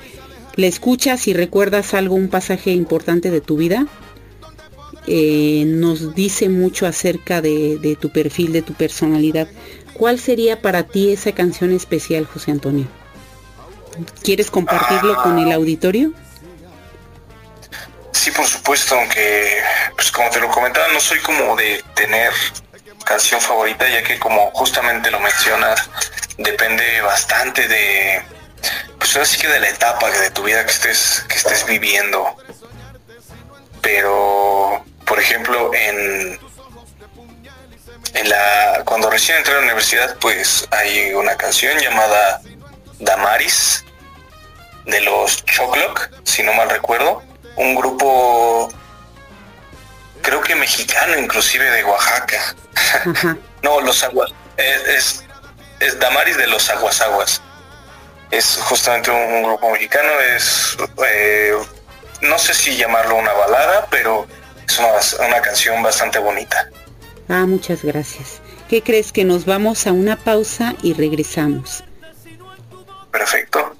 la 0.56 0.66
escuchas 0.66 1.26
y 1.28 1.32
recuerdas 1.32 1.94
algo, 1.94 2.16
un 2.16 2.28
pasaje 2.28 2.72
importante 2.72 3.30
de 3.30 3.40
tu 3.40 3.56
vida, 3.56 3.86
eh, 5.06 5.64
nos 5.66 6.14
dice 6.14 6.48
mucho 6.48 6.86
acerca 6.86 7.40
de, 7.40 7.78
de 7.78 7.96
tu 7.96 8.10
perfil, 8.10 8.52
de 8.52 8.62
tu 8.62 8.74
personalidad. 8.74 9.48
¿Cuál 9.94 10.18
sería 10.18 10.60
para 10.60 10.82
ti 10.82 11.10
esa 11.10 11.32
canción 11.32 11.72
especial, 11.72 12.26
José 12.26 12.50
Antonio? 12.50 12.86
¿Quieres 14.22 14.50
compartirlo 14.50 15.16
con 15.22 15.38
el 15.38 15.52
auditorio? 15.52 16.12
Sí, 18.20 18.30
por 18.32 18.46
supuesto, 18.46 18.96
aunque, 18.96 19.62
pues 19.94 20.12
como 20.12 20.28
te 20.28 20.40
lo 20.40 20.50
comentaba, 20.50 20.88
no 20.88 21.00
soy 21.00 21.20
como 21.20 21.56
de 21.56 21.82
tener 21.94 22.30
canción 23.02 23.40
favorita, 23.40 23.88
ya 23.88 24.02
que 24.02 24.18
como 24.18 24.50
justamente 24.50 25.10
lo 25.10 25.18
mencionas, 25.20 25.88
depende 26.36 27.00
bastante 27.00 27.66
de, 27.66 28.22
pues 28.98 29.16
ahora 29.16 29.26
que 29.40 29.48
de 29.48 29.60
la 29.60 29.70
etapa 29.70 30.10
de 30.10 30.30
tu 30.32 30.42
vida 30.42 30.62
que 30.66 30.70
estés, 30.70 31.24
que 31.30 31.36
estés 31.36 31.64
viviendo. 31.64 32.36
Pero, 33.80 34.84
por 35.06 35.18
ejemplo, 35.18 35.72
en, 35.72 36.38
en 38.12 38.28
la, 38.28 38.82
cuando 38.84 39.08
recién 39.08 39.38
entré 39.38 39.54
a 39.54 39.56
la 39.60 39.62
universidad, 39.62 40.18
pues 40.18 40.68
hay 40.72 41.14
una 41.14 41.38
canción 41.38 41.78
llamada 41.78 42.42
Damaris 42.98 43.82
de 44.84 45.00
los 45.00 45.42
Choclock, 45.46 46.10
si 46.24 46.42
no 46.42 46.52
mal 46.52 46.68
recuerdo, 46.68 47.29
un 47.60 47.74
grupo 47.74 48.68
creo 50.22 50.40
que 50.40 50.54
mexicano 50.54 51.18
inclusive 51.18 51.64
de 51.70 51.84
Oaxaca. 51.84 52.56
no, 53.62 53.80
los 53.80 54.02
aguas 54.02 54.32
es, 54.56 54.88
es, 54.88 55.24
es 55.80 55.98
Damaris 55.98 56.36
de 56.36 56.46
los 56.46 56.68
Aguas 56.70 57.00
Aguas. 57.00 57.42
Es 58.30 58.58
justamente 58.62 59.10
un, 59.10 59.16
un 59.16 59.42
grupo 59.42 59.70
mexicano, 59.70 60.08
es 60.34 60.76
eh, 61.06 61.52
no 62.22 62.38
sé 62.38 62.54
si 62.54 62.76
llamarlo 62.76 63.16
una 63.16 63.32
balada, 63.32 63.88
pero 63.90 64.26
es 64.66 64.78
una, 64.78 65.26
una 65.26 65.40
canción 65.40 65.82
bastante 65.82 66.18
bonita. 66.18 66.70
Ah, 67.28 67.46
muchas 67.46 67.84
gracias. 67.84 68.40
¿Qué 68.68 68.82
crees 68.82 69.12
que 69.12 69.24
nos 69.24 69.46
vamos 69.46 69.86
a 69.86 69.92
una 69.92 70.16
pausa 70.16 70.74
y 70.82 70.92
regresamos? 70.94 71.82
Perfecto. 73.10 73.74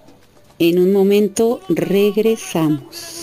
En 0.59 0.79
un 0.79 0.93
momento 0.93 1.61
regresamos. 1.69 3.20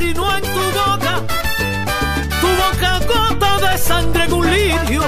asesinó 0.00 0.36
en 0.36 0.42
tu 0.42 0.60
boca, 0.78 1.22
tu 2.40 2.46
boca 2.46 3.00
gota 3.06 3.70
de 3.70 3.78
sangre 3.78 4.24
en 4.24 4.32
un 4.32 4.50
lirio. 4.50 5.02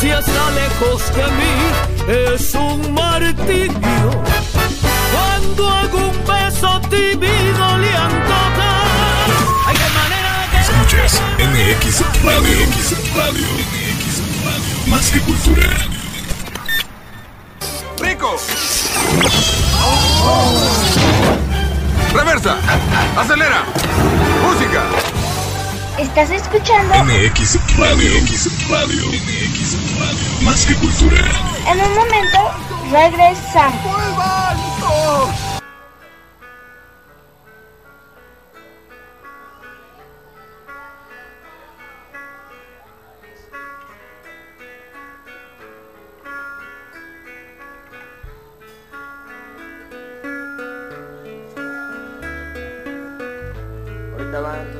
Si 0.00 0.08
está 0.08 0.50
lejos 0.50 1.02
de 1.14 1.24
mí, 1.38 2.32
es 2.32 2.54
un 2.54 2.92
martirio. 2.92 4.22
Cuando 5.12 5.70
algún 5.70 6.12
beso 6.26 6.80
tímido 6.90 7.78
le 7.78 7.96
antoja, 7.96 8.70
hay 9.66 9.76
de 9.76 9.90
manera 10.00 10.48
que. 10.50 10.58
Escuchas 10.60 11.22
MX 11.38 12.00
Radio, 12.24 12.66
MX 12.66 13.14
Radio, 13.16 13.46
MX 13.70 14.14
Radio, 14.44 14.90
más 14.90 15.10
que 15.10 15.20
cultura. 15.20 15.70
¡Rico! 18.00 18.36
Oh. 20.26 21.43
¡Reversa! 22.14 22.56
¡Acelera! 23.18 23.64
¡Música! 24.40 24.84
Estás 25.98 26.30
escuchando 26.30 26.94
MX 27.02 27.76
Radio. 27.76 28.20
MX 28.22 28.68
Radio. 28.70 29.08
MX 29.08 29.98
Radio. 29.98 30.42
Más 30.42 30.64
que 30.64 30.74
cultura. 30.76 31.24
En 31.68 31.80
un 31.80 31.94
momento 31.96 32.38
regresamos. 32.92 33.82
¡Vuelvan! 33.84 35.53
Andaban. 54.34 54.73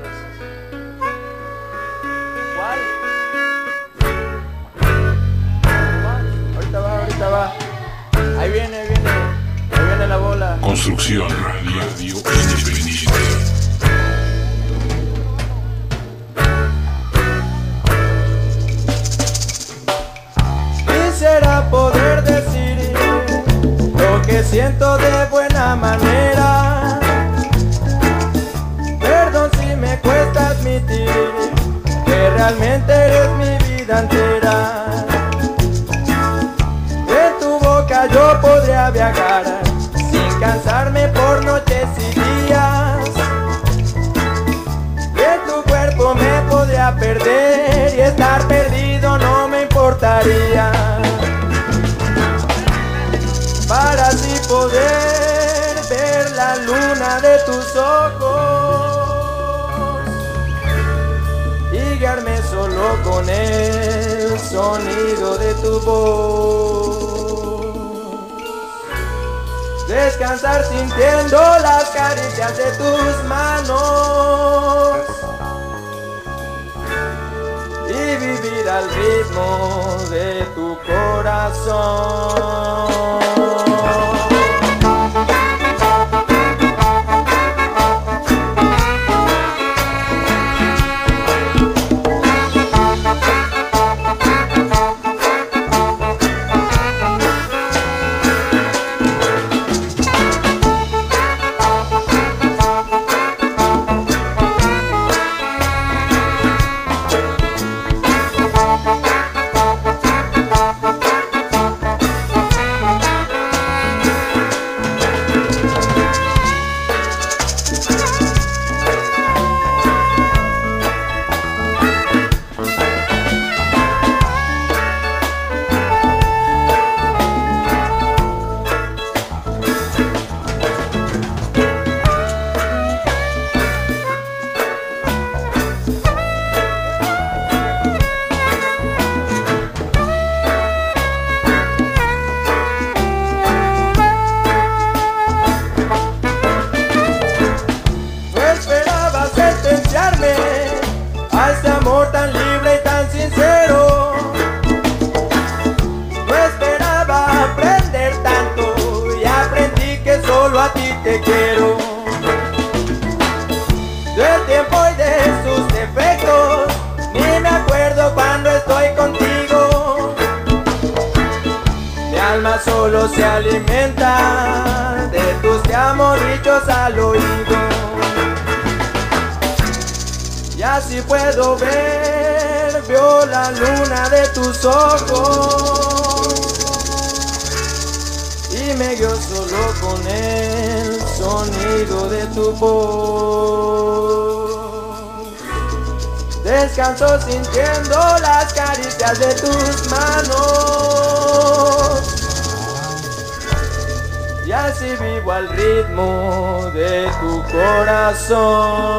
ritmo 205.65 206.71
de 206.75 207.09
tu 207.21 207.43
corazón. 207.51 208.97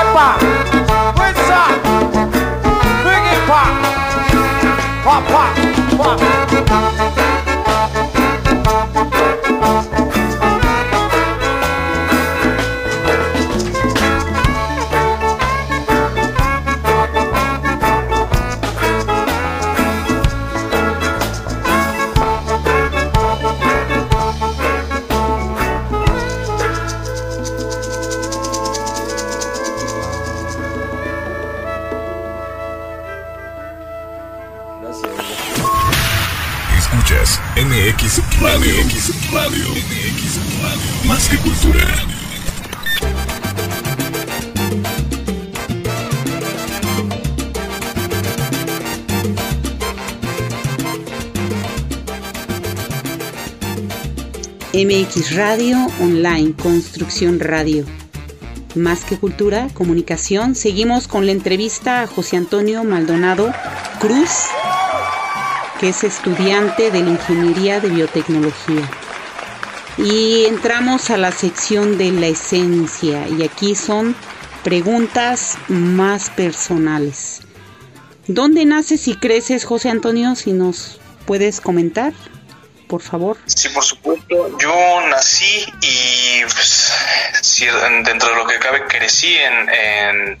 ¡Epa! 0.00 0.28
¡Fuerza! 1.16 1.60
¡Big 3.04 3.24
Radio. 38.58 38.74
MX 38.74 39.32
Radio. 39.32 39.70
MX 39.70 40.34
Radio. 40.62 41.06
Más 41.06 41.28
que 41.28 41.36
cultura. 41.38 41.86
MX 54.74 55.36
Radio 55.36 55.76
Online, 56.00 56.52
Construcción 56.54 57.38
Radio. 57.38 57.84
Más 58.74 59.04
que 59.04 59.18
cultura, 59.18 59.68
comunicación. 59.72 60.56
Seguimos 60.56 61.06
con 61.06 61.26
la 61.26 61.32
entrevista 61.32 62.02
a 62.02 62.06
José 62.08 62.36
Antonio 62.36 62.82
Maldonado 62.82 63.52
Cruz, 64.00 64.30
que 65.78 65.90
es 65.90 66.04
estudiante 66.04 66.90
de 66.90 67.02
la 67.02 67.10
Ingeniería 67.10 67.80
de 67.80 67.88
Biotecnología. 67.88 68.88
Y 69.96 70.44
entramos 70.44 71.10
a 71.10 71.16
la 71.16 71.32
sección 71.32 71.98
de 71.98 72.12
la 72.12 72.28
esencia 72.28 73.26
y 73.28 73.42
aquí 73.42 73.74
son 73.74 74.14
preguntas 74.62 75.56
más 75.68 76.30
personales. 76.30 77.42
¿Dónde 78.26 78.64
naces 78.64 79.08
y 79.08 79.16
creces, 79.16 79.64
José 79.64 79.88
Antonio? 79.88 80.34
Si 80.36 80.52
nos 80.52 81.00
puedes 81.26 81.60
comentar, 81.60 82.12
por 82.88 83.02
favor. 83.02 83.36
Sí, 83.46 83.68
por 83.68 83.84
supuesto. 83.84 84.58
Yo 84.58 85.00
nací 85.08 85.64
y 85.80 86.42
pues, 86.44 86.92
dentro 88.04 88.28
de 88.30 88.36
lo 88.36 88.46
que 88.46 88.58
cabe 88.58 88.84
crecí 88.86 89.34
en, 89.36 90.38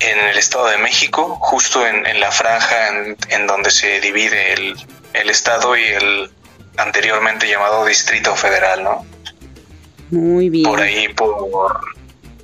en 0.00 0.18
el 0.18 0.36
Estado 0.38 0.66
de 0.66 0.78
México, 0.78 1.36
justo 1.40 1.86
en, 1.86 2.06
en 2.06 2.20
la 2.20 2.32
franja 2.32 2.88
en, 2.88 3.16
en 3.28 3.46
donde 3.46 3.70
se 3.70 4.00
divide 4.00 4.54
el, 4.54 4.74
el 5.12 5.30
Estado 5.30 5.76
y 5.76 5.84
el 5.84 6.30
anteriormente 6.76 7.48
llamado 7.48 7.84
Distrito 7.84 8.34
Federal, 8.34 8.82
¿no? 8.82 9.06
Muy 10.10 10.48
bien. 10.48 10.64
Por 10.64 10.80
ahí, 10.80 11.08
por 11.08 11.80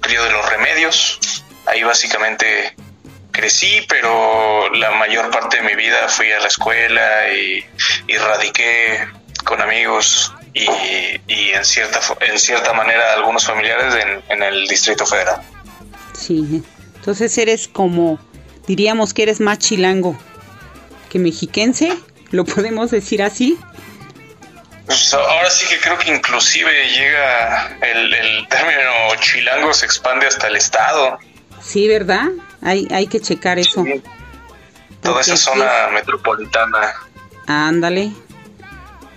Río 0.02 0.22
de 0.22 0.30
los 0.30 0.48
Remedios. 0.48 1.42
Ahí 1.66 1.82
básicamente 1.82 2.74
crecí, 3.32 3.84
pero 3.88 4.70
la 4.74 4.92
mayor 4.92 5.30
parte 5.30 5.56
de 5.56 5.62
mi 5.62 5.74
vida 5.74 6.08
fui 6.08 6.30
a 6.30 6.38
la 6.38 6.46
escuela 6.48 7.28
y, 7.32 7.64
y 8.06 8.16
radiqué 8.16 9.08
con 9.44 9.60
amigos 9.60 10.32
y, 10.54 10.66
y 11.26 11.50
en 11.50 11.64
cierta 11.64 12.00
en 12.20 12.38
cierta 12.38 12.72
manera 12.72 13.14
algunos 13.14 13.44
familiares 13.44 13.94
en, 13.94 14.22
en 14.28 14.42
el 14.42 14.66
Distrito 14.66 15.04
Federal. 15.04 15.40
Sí. 16.14 16.62
Entonces 17.06 17.38
eres 17.38 17.68
como, 17.68 18.18
diríamos 18.66 19.14
que 19.14 19.22
eres 19.22 19.38
más 19.38 19.60
chilango 19.60 20.18
que 21.08 21.20
mexiquense, 21.20 21.96
¿lo 22.32 22.44
podemos 22.44 22.90
decir 22.90 23.22
así? 23.22 23.56
Pues 24.86 25.14
ahora 25.14 25.48
sí 25.48 25.66
que 25.68 25.78
creo 25.78 25.96
que 25.98 26.12
inclusive 26.12 26.68
llega 26.96 27.78
el, 27.80 28.12
el 28.12 28.48
término 28.48 28.90
chilango 29.20 29.72
se 29.72 29.86
expande 29.86 30.26
hasta 30.26 30.48
el 30.48 30.56
estado, 30.56 31.16
Sí, 31.62 31.86
¿verdad? 31.86 32.24
Hay, 32.60 32.88
hay 32.90 33.06
que 33.06 33.20
checar 33.20 33.60
eso. 33.60 33.84
toda 35.00 35.20
esa 35.20 35.36
zona 35.36 35.70
metropolitana. 35.94 36.92
Ándale. 37.46 38.10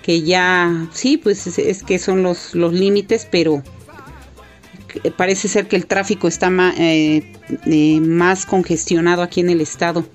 Que 0.04 0.22
ya, 0.22 0.72
sí, 0.94 1.18
pues 1.18 1.48
es, 1.48 1.58
es 1.58 1.82
que 1.82 1.98
son 1.98 2.22
los, 2.22 2.54
los 2.54 2.72
límites, 2.72 3.28
pero 3.32 3.64
parece 5.18 5.48
ser 5.48 5.68
que 5.68 5.76
el 5.76 5.86
tráfico 5.86 6.28
está 6.28 6.50
ma- 6.50 6.74
eh, 6.78 7.32
eh, 7.66 8.00
más 8.02 8.46
congestionado 8.46 9.22
aquí 9.22 9.40
en 9.42 9.50
el 9.50 9.62
estado. 9.62 10.06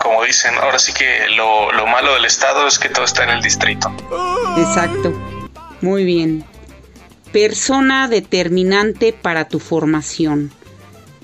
Como 0.00 0.24
dicen, 0.24 0.54
ahora 0.54 0.78
sí 0.78 0.92
que 0.92 1.26
lo, 1.36 1.72
lo 1.72 1.86
malo 1.86 2.14
del 2.14 2.24
estado 2.24 2.66
es 2.66 2.78
que 2.78 2.88
todo 2.88 3.04
está 3.04 3.24
en 3.24 3.30
el 3.30 3.42
distrito. 3.42 3.92
Exacto. 4.56 5.12
Muy 5.80 6.04
bien. 6.04 6.44
Persona 7.32 8.08
determinante 8.08 9.12
para 9.12 9.48
tu 9.48 9.58
formación. 9.58 10.52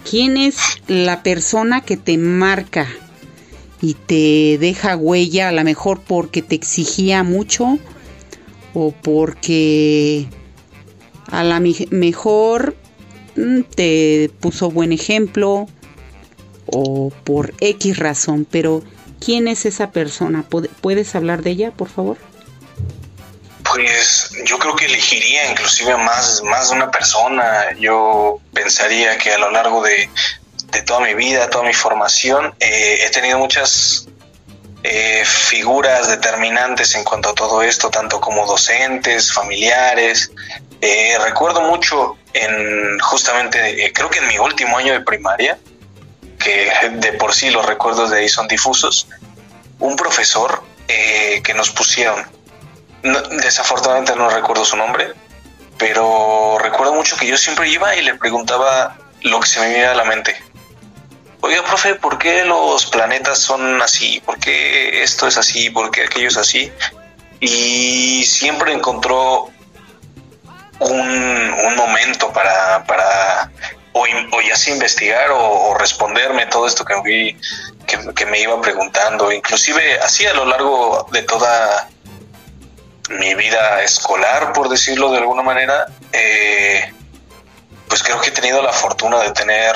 ¿Quién 0.08 0.36
es 0.36 0.56
la 0.88 1.22
persona 1.22 1.82
que 1.82 1.96
te 1.96 2.18
marca 2.18 2.86
y 3.80 3.94
te 3.94 4.58
deja 4.58 4.96
huella, 4.96 5.48
a 5.48 5.52
lo 5.52 5.62
mejor 5.64 6.00
porque 6.02 6.42
te 6.42 6.54
exigía 6.54 7.22
mucho 7.22 7.78
o 8.74 8.92
porque 8.92 10.26
a 11.30 11.42
la 11.44 11.60
mejor 11.60 12.76
mm, 13.36 13.62
te 13.74 14.30
puso 14.40 14.70
buen 14.70 14.92
ejemplo 14.92 15.66
o 16.66 17.10
por 17.24 17.52
X 17.60 17.98
razón, 17.98 18.46
pero 18.50 18.82
¿quién 19.24 19.48
es 19.48 19.66
esa 19.66 19.90
persona? 19.90 20.44
¿Pod- 20.48 20.68
¿Puedes 20.80 21.14
hablar 21.14 21.42
de 21.42 21.50
ella, 21.50 21.70
por 21.72 21.88
favor? 21.88 22.16
Pues 23.74 24.32
yo 24.46 24.58
creo 24.58 24.74
que 24.74 24.86
elegiría 24.86 25.50
inclusive 25.50 25.96
más, 25.96 26.42
más 26.42 26.70
de 26.70 26.76
una 26.76 26.90
persona. 26.90 27.76
Yo 27.78 28.40
pensaría 28.52 29.16
que 29.18 29.32
a 29.32 29.38
lo 29.38 29.50
largo 29.50 29.82
de, 29.82 30.08
de 30.72 30.82
toda 30.82 31.00
mi 31.00 31.14
vida, 31.14 31.48
toda 31.50 31.64
mi 31.64 31.74
formación, 31.74 32.54
eh, 32.58 33.00
he 33.04 33.10
tenido 33.10 33.38
muchas 33.38 34.08
eh, 34.82 35.22
figuras 35.24 36.08
determinantes 36.08 36.94
en 36.96 37.04
cuanto 37.04 37.28
a 37.28 37.34
todo 37.34 37.62
esto, 37.62 37.90
tanto 37.90 38.20
como 38.20 38.44
docentes, 38.46 39.32
familiares. 39.32 40.32
Eh, 40.80 41.18
recuerdo 41.22 41.60
mucho 41.62 42.16
en 42.32 42.98
justamente, 43.00 43.84
eh, 43.84 43.92
creo 43.92 44.08
que 44.08 44.18
en 44.20 44.28
mi 44.28 44.38
último 44.38 44.78
año 44.78 44.92
de 44.94 45.00
primaria, 45.00 45.58
que 46.38 46.70
de 46.92 47.12
por 47.14 47.34
sí 47.34 47.50
los 47.50 47.66
recuerdos 47.66 48.10
de 48.10 48.18
ahí 48.20 48.28
son 48.28 48.48
difusos, 48.48 49.08
un 49.78 49.96
profesor 49.96 50.62
eh, 50.88 51.42
que 51.44 51.52
nos 51.54 51.70
pusieron 51.70 52.24
no- 53.02 53.20
desafortunadamente 53.20 54.14
no 54.16 54.28
recuerdo 54.30 54.64
su 54.64 54.76
nombre, 54.76 55.12
pero 55.78 56.58
recuerdo 56.58 56.94
mucho 56.94 57.16
que 57.16 57.26
yo 57.26 57.36
siempre 57.36 57.68
iba 57.68 57.94
y 57.96 58.02
le 58.02 58.14
preguntaba 58.14 58.96
lo 59.22 59.40
que 59.40 59.48
se 59.48 59.60
me 59.60 59.68
venía 59.68 59.92
a 59.92 59.94
la 59.94 60.04
mente. 60.04 60.36
Oiga, 61.42 61.62
profe, 61.64 61.94
¿por 61.94 62.18
qué 62.18 62.44
los 62.44 62.84
planetas 62.86 63.38
son 63.38 63.80
así? 63.80 64.20
¿Por 64.24 64.38
qué 64.38 65.02
esto 65.02 65.26
es 65.26 65.38
así? 65.38 65.70
¿Por 65.70 65.90
qué 65.90 66.02
aquello 66.04 66.28
es 66.28 66.36
así? 66.36 66.70
Y 67.40 68.24
siempre 68.26 68.72
encontró 68.74 69.50
un, 70.80 71.00
un 71.66 71.76
momento 71.76 72.32
para, 72.32 72.84
para 72.84 73.50
o, 73.92 74.06
ya 74.40 74.56
sea 74.56 74.72
investigar 74.74 75.30
o, 75.30 75.38
o 75.70 75.74
responderme 75.74 76.46
todo 76.46 76.66
esto 76.66 76.84
que, 76.84 76.94
fui- 76.96 77.36
que, 77.86 78.14
que 78.14 78.26
me 78.26 78.40
iba 78.40 78.60
preguntando. 78.60 79.30
Inclusive 79.32 79.98
así 80.00 80.26
a 80.26 80.34
lo 80.34 80.44
largo 80.46 81.06
de 81.12 81.22
toda 81.22 81.88
mi 83.10 83.34
vida 83.34 83.82
escolar, 83.82 84.52
por 84.52 84.68
decirlo 84.68 85.10
de 85.10 85.18
alguna 85.18 85.42
manera, 85.42 85.86
eh, 86.12 86.92
pues 87.88 88.02
creo 88.02 88.20
que 88.20 88.28
he 88.28 88.32
tenido 88.32 88.62
la 88.62 88.72
fortuna 88.72 89.18
de 89.18 89.32
tener 89.32 89.74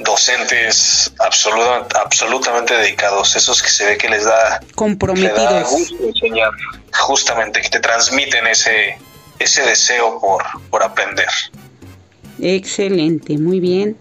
docentes 0.00 1.12
absoluta- 1.18 1.86
absolutamente 2.00 2.74
dedicados, 2.76 3.36
esos 3.36 3.62
que 3.62 3.68
se 3.70 3.84
ve 3.86 3.98
que 3.98 4.08
les 4.08 4.24
da, 4.24 4.58
les 4.60 4.60
da 4.60 4.74
Comprometidos. 4.74 5.70
gusto 5.70 5.94
enseñar, 6.02 6.50
justamente, 6.98 7.60
que 7.60 7.68
te 7.68 7.80
transmiten 7.80 8.46
ese, 8.46 8.98
ese 9.40 9.62
deseo 9.62 10.20
por, 10.20 10.42
por 10.70 10.82
aprender. 10.82 11.28
Excelente, 12.40 13.36
muy 13.38 13.58
bien. 13.58 13.96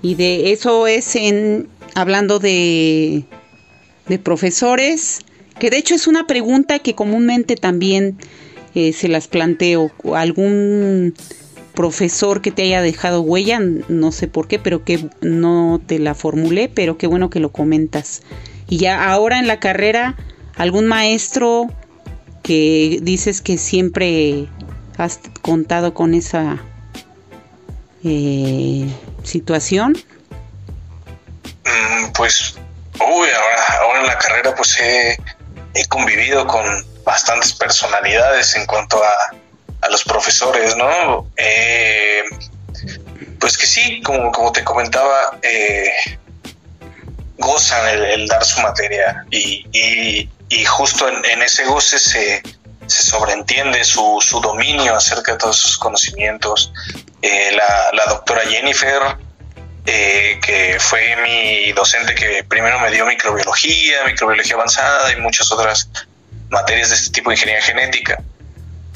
Y 0.00 0.14
de 0.14 0.52
eso 0.52 0.86
es 0.86 1.14
en 1.16 1.68
hablando 1.94 2.38
de 2.38 3.24
de 4.06 4.18
profesores, 4.18 5.20
que 5.58 5.70
de 5.70 5.78
hecho 5.78 5.94
es 5.94 6.06
una 6.06 6.26
pregunta 6.26 6.78
que 6.78 6.94
comúnmente 6.94 7.56
también 7.56 8.18
eh, 8.74 8.92
se 8.92 9.08
las 9.08 9.28
planteo. 9.28 9.90
Algún 10.14 11.14
profesor 11.74 12.40
que 12.40 12.50
te 12.50 12.62
haya 12.62 12.82
dejado 12.82 13.22
huella, 13.22 13.60
no 13.88 14.12
sé 14.12 14.28
por 14.28 14.46
qué, 14.48 14.58
pero 14.58 14.84
que 14.84 15.08
no 15.20 15.80
te 15.84 15.98
la 15.98 16.14
formulé, 16.14 16.68
pero 16.68 16.98
qué 16.98 17.06
bueno 17.06 17.30
que 17.30 17.40
lo 17.40 17.50
comentas. 17.50 18.22
Y 18.68 18.78
ya 18.78 19.10
ahora 19.10 19.38
en 19.38 19.46
la 19.46 19.60
carrera, 19.60 20.16
algún 20.56 20.86
maestro 20.86 21.68
que 22.42 22.98
dices 23.02 23.40
que 23.40 23.56
siempre 23.56 24.48
has 24.98 25.18
contado 25.42 25.94
con 25.94 26.14
esa 26.14 26.58
eh, 28.04 28.86
situación. 29.22 29.96
Mm, 31.64 32.12
Pues, 32.12 32.54
uy, 33.00 33.28
ahora, 33.80 34.00
en 34.00 34.06
la 34.06 34.18
carrera 34.18 34.54
pues 34.54 34.78
he, 34.80 35.18
he 35.74 35.84
convivido 35.88 36.46
con 36.46 36.64
bastantes 37.04 37.52
personalidades 37.54 38.54
en 38.56 38.66
cuanto 38.66 39.02
a, 39.02 39.34
a 39.82 39.88
los 39.90 40.04
profesores, 40.04 40.76
¿no? 40.76 41.28
Eh, 41.36 42.22
pues 43.40 43.58
que 43.58 43.66
sí, 43.66 44.00
como, 44.02 44.30
como 44.32 44.52
te 44.52 44.62
comentaba, 44.64 45.38
eh, 45.42 45.90
gozan 47.38 47.88
el, 47.88 48.26
dar 48.28 48.44
su 48.44 48.60
materia 48.60 49.24
y, 49.30 49.66
y- 49.72 50.30
y 50.50 50.64
justo 50.66 51.08
en, 51.08 51.24
en 51.24 51.42
ese 51.42 51.64
goce 51.64 51.98
se, 51.98 52.42
se 52.86 53.02
sobreentiende 53.02 53.84
su, 53.84 54.18
su 54.20 54.40
dominio 54.40 54.94
acerca 54.94 55.32
de 55.32 55.38
todos 55.38 55.56
sus 55.56 55.78
conocimientos. 55.78 56.72
Eh, 57.22 57.52
la, 57.52 57.90
la 57.92 58.06
doctora 58.06 58.42
Jennifer, 58.42 59.02
eh, 59.86 60.40
que 60.42 60.78
fue 60.80 61.16
mi 61.16 61.72
docente 61.72 62.14
que 62.14 62.44
primero 62.44 62.78
me 62.80 62.90
dio 62.90 63.04
microbiología, 63.06 64.04
microbiología 64.04 64.54
avanzada 64.54 65.12
y 65.12 65.16
muchas 65.20 65.52
otras 65.52 65.90
materias 66.48 66.90
de 66.90 66.96
este 66.96 67.10
tipo 67.10 67.30
de 67.30 67.36
ingeniería 67.36 67.62
genética. 67.62 68.22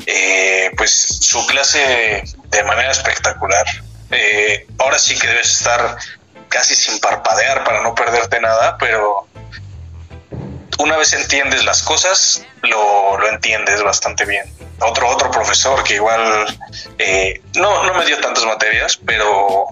Eh, 0.06 0.70
pues 0.76 0.90
su 1.20 1.46
clase 1.46 2.24
de 2.48 2.64
manera 2.64 2.90
espectacular. 2.90 3.66
Eh, 4.10 4.66
ahora 4.78 4.98
sí 4.98 5.18
que 5.18 5.26
debes 5.26 5.52
estar 5.52 5.98
casi 6.48 6.74
sin 6.74 6.98
parpadear 6.98 7.62
para 7.64 7.82
no 7.82 7.94
perderte 7.94 8.40
nada, 8.40 8.78
pero 8.78 9.27
una 10.78 10.96
vez 10.96 11.12
entiendes 11.12 11.64
las 11.64 11.82
cosas, 11.82 12.44
lo, 12.62 13.18
lo 13.18 13.28
entiendes 13.28 13.82
bastante 13.82 14.24
bien. 14.24 14.44
Otro, 14.80 15.08
otro 15.08 15.30
profesor 15.30 15.82
que 15.82 15.96
igual 15.96 16.46
eh, 16.98 17.40
no, 17.56 17.84
no 17.84 17.94
me 17.94 18.06
dio 18.06 18.18
tantas 18.20 18.44
materias, 18.44 18.98
pero 19.04 19.66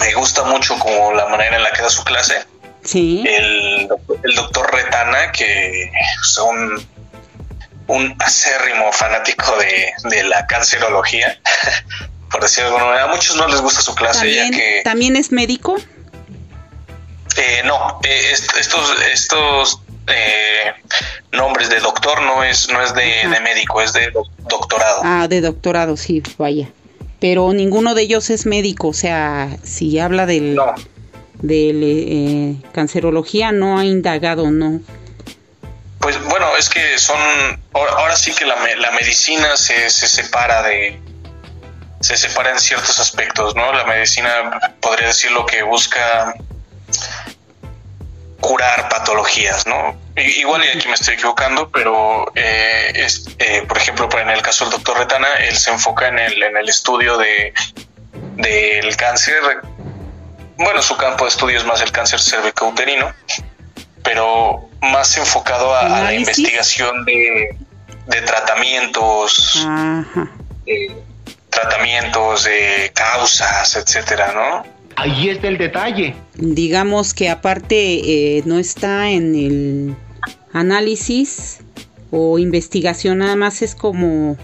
me 0.00 0.14
gusta 0.14 0.42
mucho 0.44 0.76
como 0.78 1.12
la 1.12 1.26
manera 1.28 1.56
en 1.56 1.62
la 1.62 1.70
que 1.70 1.82
da 1.82 1.90
su 1.90 2.02
clase. 2.04 2.44
Sí. 2.82 3.24
El, 3.26 3.88
el 4.22 4.34
doctor 4.34 4.72
Retana, 4.74 5.30
que 5.32 5.84
es 5.84 6.38
un, 6.38 6.84
un 7.86 8.16
acérrimo 8.18 8.92
fanático 8.92 9.56
de, 9.56 9.92
de 10.08 10.24
la 10.24 10.46
cancerología, 10.46 11.38
por 12.30 12.42
decirlo 12.42 12.70
de 12.70 12.76
alguna 12.76 12.90
manera. 12.92 13.12
A 13.12 13.14
muchos 13.14 13.36
no 13.36 13.46
les 13.46 13.60
gusta 13.60 13.82
su 13.82 13.94
clase, 13.94 14.32
ya 14.32 14.42
¿También, 14.42 14.60
que 14.60 14.80
¿También 14.84 15.16
es 15.16 15.30
médico? 15.30 15.76
Eh, 17.38 17.62
no, 17.64 18.00
eh, 18.04 18.30
est- 18.32 18.56
estos, 18.58 18.94
estos 19.12 19.80
eh, 20.08 20.72
nombres 21.32 21.68
de 21.68 21.80
doctor 21.80 22.22
no 22.22 22.42
es, 22.44 22.68
no 22.70 22.82
es 22.82 22.94
de, 22.94 23.28
de 23.28 23.40
médico, 23.40 23.80
es 23.82 23.92
de 23.92 24.10
doc- 24.10 24.30
doctorado. 24.48 25.00
Ah, 25.04 25.26
de 25.28 25.40
doctorado, 25.40 25.96
sí, 25.96 26.22
vaya. 26.38 26.68
Pero 27.20 27.52
ninguno 27.52 27.94
de 27.94 28.02
ellos 28.02 28.30
es 28.30 28.46
médico, 28.46 28.88
o 28.88 28.92
sea, 28.92 29.48
si 29.62 29.98
habla 29.98 30.26
del, 30.26 30.58
del 31.40 31.80
eh, 31.84 32.56
cancerología, 32.72 33.52
no 33.52 33.78
ha 33.78 33.84
indagado, 33.84 34.50
no. 34.50 34.80
Pues 35.98 36.22
bueno, 36.24 36.46
es 36.56 36.68
que 36.68 36.98
son, 36.98 37.18
ahora 37.72 38.14
sí 38.16 38.32
que 38.32 38.44
la, 38.44 38.54
la 38.76 38.90
medicina 38.92 39.56
se, 39.56 39.90
se 39.90 40.06
separa 40.06 40.62
de, 40.62 41.00
se 42.00 42.16
separa 42.16 42.50
en 42.50 42.60
ciertos 42.60 43.00
aspectos, 43.00 43.56
¿no? 43.56 43.72
La 43.72 43.84
medicina 43.86 44.60
podría 44.80 45.08
decir 45.08 45.32
lo 45.32 45.44
que 45.46 45.62
busca 45.62 46.34
curar 48.40 48.88
patologías, 48.88 49.66
¿no? 49.66 49.96
Igual 50.16 50.64
y 50.64 50.68
aquí 50.76 50.88
me 50.88 50.94
estoy 50.94 51.14
equivocando, 51.14 51.70
pero 51.70 52.30
eh, 52.34 52.92
es, 52.94 53.26
eh, 53.38 53.64
por 53.68 53.76
ejemplo, 53.78 54.08
en 54.18 54.30
el 54.30 54.42
caso 54.42 54.64
del 54.64 54.72
doctor 54.72 54.98
Retana, 54.98 55.28
él 55.40 55.56
se 55.56 55.70
enfoca 55.70 56.08
en 56.08 56.18
el, 56.18 56.42
en 56.42 56.56
el 56.56 56.68
estudio 56.68 57.16
de 57.18 57.52
del 58.36 58.96
cáncer. 58.96 59.34
Bueno, 60.56 60.80
su 60.82 60.96
campo 60.96 61.24
de 61.24 61.30
estudio 61.30 61.58
es 61.58 61.64
más 61.64 61.80
el 61.82 61.92
cáncer 61.92 62.20
cervicouterino, 62.20 63.12
pero 64.02 64.68
más 64.80 65.16
enfocado 65.18 65.74
a, 65.74 65.80
a 65.80 66.02
la 66.04 66.14
investigación 66.14 67.04
de, 67.04 67.56
de 68.06 68.22
tratamientos, 68.22 69.66
Ajá. 69.66 70.30
eh, 70.66 70.96
tratamientos, 71.50 72.44
de 72.44 72.90
causas, 72.94 73.76
etcétera, 73.76 74.32
¿no? 74.32 74.75
Ahí 74.96 75.28
está 75.28 75.48
el 75.48 75.58
detalle. 75.58 76.14
Digamos 76.34 77.12
que 77.14 77.28
aparte 77.28 78.36
eh, 78.38 78.42
no 78.46 78.58
está 78.58 79.10
en 79.10 79.34
el 79.34 79.96
análisis 80.52 81.58
o 82.10 82.38
investigación, 82.38 83.18
nada 83.18 83.36
más 83.36 83.60
es 83.62 83.74
como 83.74 84.36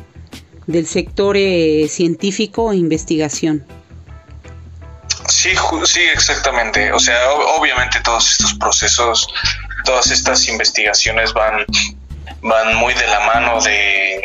del 0.67 0.87
sector 0.87 1.37
eh, 1.39 1.87
científico 1.89 2.71
e 2.73 2.77
investigación. 2.77 3.65
Sí, 5.29 5.51
sí, 5.85 6.01
exactamente. 6.13 6.93
O 6.93 6.99
sea, 6.99 7.15
ob- 7.31 7.59
obviamente 7.59 8.01
todos 8.01 8.31
estos 8.31 8.55
procesos, 8.55 9.29
todas 9.85 10.11
estas 10.11 10.47
investigaciones 10.49 11.33
van, 11.33 11.65
van 12.43 12.77
muy 12.77 12.93
de 12.95 13.07
la 13.07 13.21
mano 13.21 13.61
de, 13.63 14.21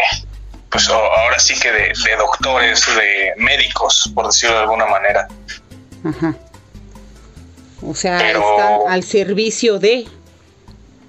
pues 0.69 0.89
o- 0.89 0.93
ahora 0.95 1.39
sí 1.39 1.53
que 1.57 1.71
de, 1.71 1.79
de 2.05 2.15
doctores, 2.17 2.85
de 2.95 3.33
médicos, 3.37 4.11
por 4.13 4.25
decirlo 4.27 4.57
de 4.57 4.61
alguna 4.63 4.85
manera. 4.87 5.27
Ajá. 6.03 6.35
O 7.81 7.93
sea, 7.93 8.17
Pero- 8.17 8.39
están 8.51 8.91
al 8.91 9.03
servicio 9.03 9.77
de, 9.79 10.07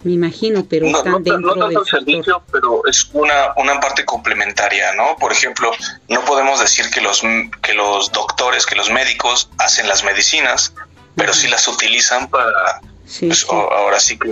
me 0.04 0.12
imagino, 0.12 0.66
pero 0.68 0.86
No, 0.86 0.98
están 0.98 1.12
no, 1.12 1.18
dentro 1.20 1.54
no 1.56 1.68
del 1.68 1.78
el 1.78 1.84
servicio, 1.86 2.42
pero 2.52 2.82
es 2.86 3.08
una, 3.12 3.52
una 3.56 3.80
parte 3.80 4.04
complementaria, 4.04 4.92
¿no? 4.94 5.16
Por 5.18 5.32
ejemplo, 5.32 5.70
no 6.08 6.24
podemos 6.24 6.60
decir 6.60 6.90
que 6.90 7.00
los, 7.00 7.22
que 7.62 7.74
los 7.74 8.12
doctores, 8.12 8.66
que 8.66 8.74
los 8.76 8.90
médicos 8.90 9.50
hacen 9.58 9.88
las 9.88 10.04
medicinas, 10.04 10.74
pero 11.16 11.32
sí 11.32 11.48
las 11.48 11.66
utilizan 11.68 12.28
para, 12.28 12.80
pues, 13.20 13.44
o- 13.48 13.72
ahora 13.72 13.98
sí 13.98 14.18
que, 14.18 14.28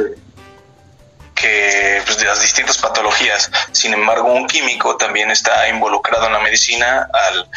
que 1.36 2.02
pues, 2.04 2.18
de 2.18 2.24
las 2.24 2.40
distintas 2.40 2.78
patologías. 2.78 3.50
Sin 3.70 3.92
embargo, 3.92 4.32
un 4.32 4.48
químico 4.48 4.96
también 4.96 5.30
está 5.30 5.68
involucrado 5.68 6.26
en 6.26 6.32
la 6.32 6.40
medicina 6.40 7.08
al, 7.12 7.48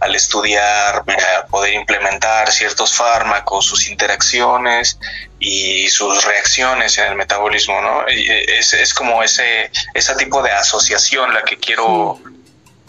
al 0.00 0.14
estudiar, 0.14 1.04
eh, 1.06 1.16
poder 1.50 1.72
implementar 1.74 2.52
ciertos 2.52 2.92
fármacos, 2.92 3.64
sus 3.64 3.88
interacciones 3.88 4.98
y 5.38 5.88
sus 5.88 6.24
reacciones 6.24 6.98
en 6.98 7.12
el 7.12 7.16
metabolismo, 7.16 7.80
¿no? 7.80 8.10
Y 8.10 8.28
Es, 8.28 8.74
es 8.74 8.92
como 8.92 9.22
ese, 9.22 9.70
ese 9.94 10.14
tipo 10.16 10.42
de 10.42 10.50
asociación 10.50 11.32
la 11.32 11.42
que 11.42 11.56
quiero 11.56 12.20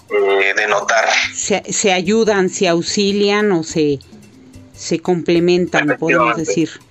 eh, 0.10 0.54
denotar. 0.56 1.08
se, 1.34 1.64
se 1.72 1.94
ayudan, 1.94 2.50
se 2.50 2.68
auxilian 2.68 3.52
o 3.52 3.64
se, 3.64 4.00
se 4.76 5.00
complementan, 5.00 5.96
podemos 6.00 6.36
decir. 6.36 6.82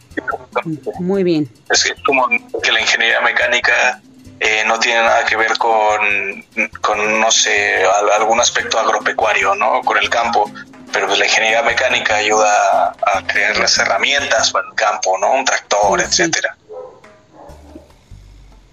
Muy 0.99 1.23
bien. 1.25 1.49
Es 1.71 1.85
que 1.85 1.95
como 2.03 2.29
que 2.63 2.73
la 2.73 2.81
ingeniería 2.81 3.21
mecánica 3.21 4.01
eh, 4.41 4.63
no 4.67 4.79
tiene 4.79 5.01
nada 5.01 5.25
que 5.25 5.37
ver 5.37 5.57
con, 5.59 6.01
con 6.81 7.21
no 7.21 7.31
sé, 7.31 7.77
al- 7.85 8.11
algún 8.21 8.41
aspecto 8.41 8.79
agropecuario, 8.79 9.55
¿no? 9.55 9.81
Con 9.83 9.99
el 9.99 10.09
campo. 10.09 10.51
Pero 10.93 11.07
pues 11.07 11.19
la 11.19 11.27
ingeniería 11.27 11.63
mecánica 11.63 12.17
ayuda 12.17 12.95
a, 13.03 13.27
crear 13.27 13.57
las 13.59 13.77
herramientas 13.79 14.51
para 14.53 14.67
el 14.69 14.75
campo, 14.75 15.19
¿no? 15.19 15.33
Un 15.33 15.45
tractor, 15.45 16.01
etcétera. 16.01 16.57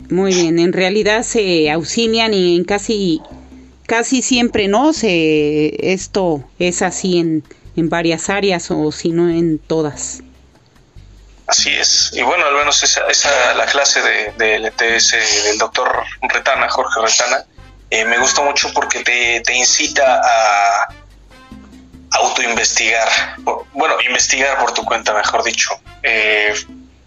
Muy 0.10 0.34
bien, 0.34 0.60
en 0.60 0.72
realidad 0.72 1.24
se 1.24 1.72
auxilian 1.72 2.34
y 2.34 2.56
en 2.56 2.64
casi 2.64 3.24
casi 3.88 4.22
siempre 4.22 4.68
no 4.68 4.94
se 4.94 5.92
esto 5.94 6.44
es 6.60 6.82
así 6.82 7.18
en, 7.18 7.44
en 7.76 7.90
varias 7.90 8.30
áreas 8.30 8.70
o 8.72 8.92
si 8.92 9.10
no 9.10 9.30
en 9.30 9.58
todas. 9.58 10.22
Así 11.58 11.74
es. 11.78 12.10
Y 12.14 12.22
bueno, 12.22 12.46
al 12.46 12.54
menos 12.54 12.84
esa, 12.84 13.08
esa 13.08 13.54
la 13.54 13.66
clase 13.66 14.02
de, 14.02 14.32
del 14.34 14.66
ETS 14.66 15.44
del 15.46 15.58
doctor 15.58 16.04
Retana, 16.24 16.68
Jorge 16.70 17.00
Retana, 17.02 17.46
eh, 17.90 18.04
me 18.04 18.18
gusta 18.18 18.42
mucho 18.42 18.74
porque 18.74 19.04
te, 19.06 19.40
te 19.40 19.54
incita 19.54 20.20
a 20.22 20.88
autoinvestigar. 22.12 23.08
Bueno, 23.72 23.96
investigar 24.06 24.58
por 24.60 24.74
tu 24.74 24.84
cuenta, 24.84 25.14
mejor 25.14 25.44
dicho. 25.44 25.70
Eh, 26.04 26.54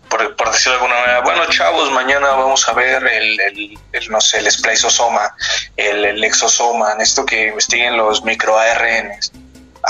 por, 0.09 0.35
por 0.37 0.51
decirlo 0.51 0.79
de 0.79 0.85
alguna 0.85 1.01
manera, 1.01 1.21
bueno, 1.21 1.45
chavos, 1.51 1.91
mañana 1.93 2.29
vamos 2.29 2.67
a 2.69 2.73
ver 2.73 3.07
el, 3.07 3.39
el- 3.41 3.79
el, 3.93 4.09
no 4.09 4.21
sé, 4.23 4.39
el 4.39 4.51
spliceosoma, 4.51 5.35
el, 5.77 6.05
el 6.07 6.25
exosoma, 6.25 6.95
esto 7.01 7.27
que 7.27 7.49
investiguen 7.49 7.99
los 7.99 8.25
microARNs. 8.25 9.31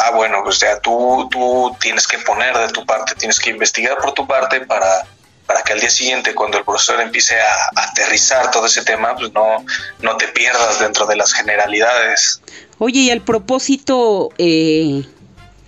Ah, 0.00 0.12
bueno, 0.14 0.42
pues 0.44 0.60
ya 0.60 0.78
tú, 0.80 1.28
tú 1.30 1.76
tienes 1.80 2.06
que 2.06 2.18
poner 2.18 2.56
de 2.56 2.68
tu 2.68 2.86
parte, 2.86 3.14
tienes 3.16 3.40
que 3.40 3.50
investigar 3.50 3.98
por 3.98 4.12
tu 4.12 4.26
parte 4.26 4.60
para, 4.60 5.06
para 5.46 5.62
que 5.62 5.72
al 5.72 5.80
día 5.80 5.90
siguiente, 5.90 6.34
cuando 6.34 6.58
el 6.58 6.64
profesor 6.64 7.00
empiece 7.00 7.34
a, 7.40 7.82
aterrizar 7.90 8.50
todo 8.50 8.66
ese 8.66 8.82
tema, 8.82 9.16
pues 9.16 9.32
no, 9.32 9.64
no 10.02 10.16
te 10.16 10.28
pierdas 10.28 10.78
dentro 10.78 11.06
de 11.06 11.16
las 11.16 11.32
generalidades. 11.32 12.40
Oye, 12.78 13.00
y 13.00 13.10
al 13.10 13.22
propósito, 13.22 14.30
eh, 14.38 15.04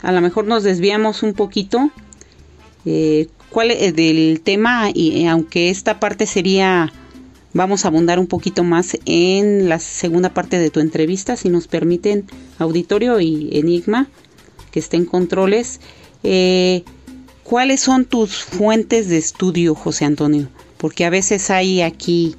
a 0.03 0.13
lo 0.13 0.21
mejor 0.21 0.45
nos 0.45 0.63
desviamos 0.63 1.25
un 1.25 1.35
poquito 1.35 1.91
eh, 2.87 3.29
¿cuál, 3.51 3.71
eh, 3.71 3.93
del 3.93 4.41
tema, 4.41 4.91
y 4.93 5.23
eh, 5.23 5.29
aunque 5.29 5.71
esta 5.71 6.01
parte 6.01 6.27
sería, 6.27 6.93
vamos 7.53 7.85
a 7.85 7.89
abundar 7.89 8.19
un 8.19 8.27
poquito 8.27 8.65
más 8.65 8.97
en 9.05 9.69
la 9.69 9.79
segunda 9.79 10.31
parte 10.31 10.59
de 10.59 10.71
tu 10.71 10.81
entrevista, 10.81 11.37
si 11.37 11.51
nos 11.51 11.69
permiten, 11.69 12.27
auditorio 12.59 13.21
y 13.21 13.51
Enigma, 13.59 14.09
que 14.71 14.81
estén 14.81 15.05
controles. 15.05 15.81
Eh, 16.23 16.85
¿Cuáles 17.43 17.81
son 17.81 18.05
tus 18.05 18.45
fuentes 18.45 19.09
de 19.09 19.19
estudio, 19.19 19.75
José 19.75 20.05
Antonio? 20.05 20.49
Porque 20.77 21.05
a 21.05 21.11
veces 21.11 21.51
hay 21.51 21.83
aquí 21.83 22.37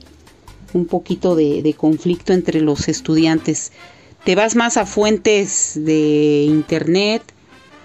un 0.73 0.85
poquito 0.85 1.35
de, 1.35 1.61
de 1.61 1.73
conflicto 1.73 2.33
entre 2.33 2.61
los 2.61 2.87
estudiantes. 2.87 3.71
¿Te 4.23 4.35
vas 4.35 4.55
más 4.55 4.77
a 4.77 4.85
fuentes 4.85 5.73
de 5.75 6.45
internet 6.47 7.23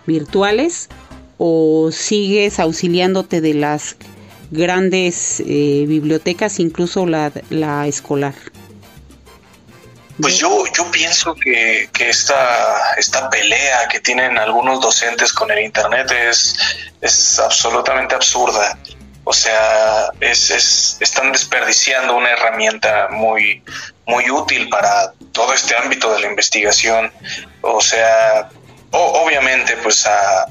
virtuales 0.07 0.89
o 1.39 1.91
sigues 1.93 2.61
auxiliándote 2.61 3.41
de 3.41 3.55
las 3.55 3.97
grandes 4.51 5.41
eh, 5.41 5.85
bibliotecas, 5.89 6.61
incluso 6.61 7.07
la, 7.07 7.33
la 7.51 7.87
escolar? 7.89 8.35
Pues 10.21 10.39
yo, 10.39 10.65
yo 10.75 10.91
pienso 10.91 11.35
que, 11.35 11.91
que 11.93 12.09
esta, 12.09 12.95
esta 12.97 13.29
pelea 13.29 13.87
que 13.89 14.01
tienen 14.01 14.39
algunos 14.39 14.81
docentes 14.81 15.33
con 15.33 15.51
el 15.51 15.59
Internet 15.61 16.11
es, 16.11 16.57
es 17.03 17.39
absolutamente 17.39 18.15
absurda. 18.15 18.79
O 19.25 19.33
sea, 19.33 20.11
es, 20.21 20.51
es- 20.51 20.97
están 21.01 21.33
desperdiciando 21.33 22.17
una 22.17 22.31
herramienta 22.31 23.09
muy, 23.11 23.63
muy 24.07 24.31
útil 24.31 24.69
para 24.69 25.13
todo 25.33 25.53
este 25.53 25.77
ámbito 25.77 26.13
de 26.15 26.21
la 26.21 26.29
investigación. 26.29 27.13
O 27.61 27.81
sea, 27.81 28.49
o- 28.93 29.23
obviamente, 29.25 29.77
pues 29.79 30.07
a, 30.07 30.45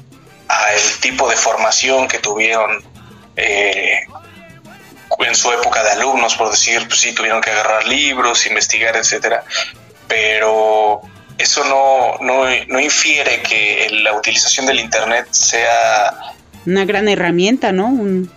a 0.48 0.72
el 0.74 1.00
tipo 1.00 1.28
de 1.28 1.36
formación 1.36 2.06
que 2.06 2.18
tuvieron 2.18 2.84
eh, 3.36 4.00
en 5.20 5.34
su 5.34 5.50
época 5.52 5.82
de 5.82 5.90
alumnos, 5.90 6.34
por 6.34 6.50
decir, 6.50 6.86
pues 6.88 7.00
sí, 7.00 7.12
tuvieron 7.12 7.40
que 7.40 7.50
agarrar 7.50 7.86
libros, 7.86 8.46
investigar, 8.46 8.96
etcétera, 8.96 9.44
pero 10.08 11.00
eso 11.38 11.64
no, 11.64 12.16
no, 12.20 12.44
no 12.68 12.80
infiere 12.80 13.42
que 13.42 13.88
la 14.02 14.12
utilización 14.14 14.66
del 14.66 14.80
Internet 14.80 15.26
sea 15.30 16.14
Una 16.66 16.84
gran 16.84 17.08
herramienta, 17.08 17.72
¿no? 17.72 17.86
Un- 17.88 18.30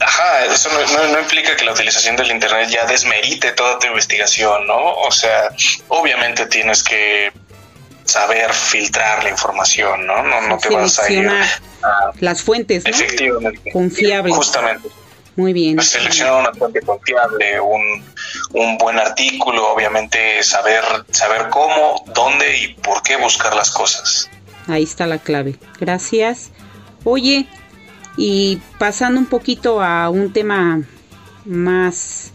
Ajá, 0.00 0.44
eso 0.44 0.68
no, 0.72 0.80
no- 0.92 1.08
no 1.12 1.20
implica 1.20 1.56
que 1.56 1.64
la 1.64 1.72
utilización 1.72 2.14
del 2.16 2.30
Internet 2.30 2.68
ya 2.70 2.86
desmerite 2.86 3.50
toda 3.52 3.78
tu 3.80 3.88
investigación, 3.88 4.66
¿no? 4.66 4.76
O 4.94 5.10
sea, 5.10 5.50
obviamente 5.88 6.46
tienes 6.46 6.84
que 6.84 7.32
saber 8.04 8.52
filtrar 8.54 9.24
la 9.24 9.30
información, 9.30 10.06
¿no? 10.06 10.22
No, 10.22 10.40
no 10.42 10.56
te 10.58 10.68
vas 10.70 10.98
a 11.00 11.10
ir 11.10 11.28
a... 11.28 12.12
las 12.20 12.42
fuentes, 12.42 12.84
¿no? 12.84 12.90
Efectivamente. 12.90 13.70
Confiables. 13.72 14.34
Justamente. 14.36 14.88
Muy 15.38 15.52
bien. 15.52 15.80
Seleccionar 15.80 16.40
una 16.40 16.52
fuente 16.52 16.80
confiable, 16.80 17.60
un, 17.60 18.04
un 18.54 18.76
buen 18.76 18.98
artículo, 18.98 19.72
obviamente 19.72 20.42
saber, 20.42 20.82
saber 21.12 21.48
cómo, 21.48 22.02
dónde 22.12 22.58
y 22.58 22.74
por 22.74 23.04
qué 23.04 23.16
buscar 23.16 23.54
las 23.54 23.70
cosas. 23.70 24.28
Ahí 24.66 24.82
está 24.82 25.06
la 25.06 25.18
clave. 25.18 25.54
Gracias. 25.78 26.50
Oye, 27.04 27.46
y 28.16 28.60
pasando 28.80 29.20
un 29.20 29.26
poquito 29.26 29.80
a 29.80 30.10
un 30.10 30.32
tema 30.32 30.82
más 31.44 32.32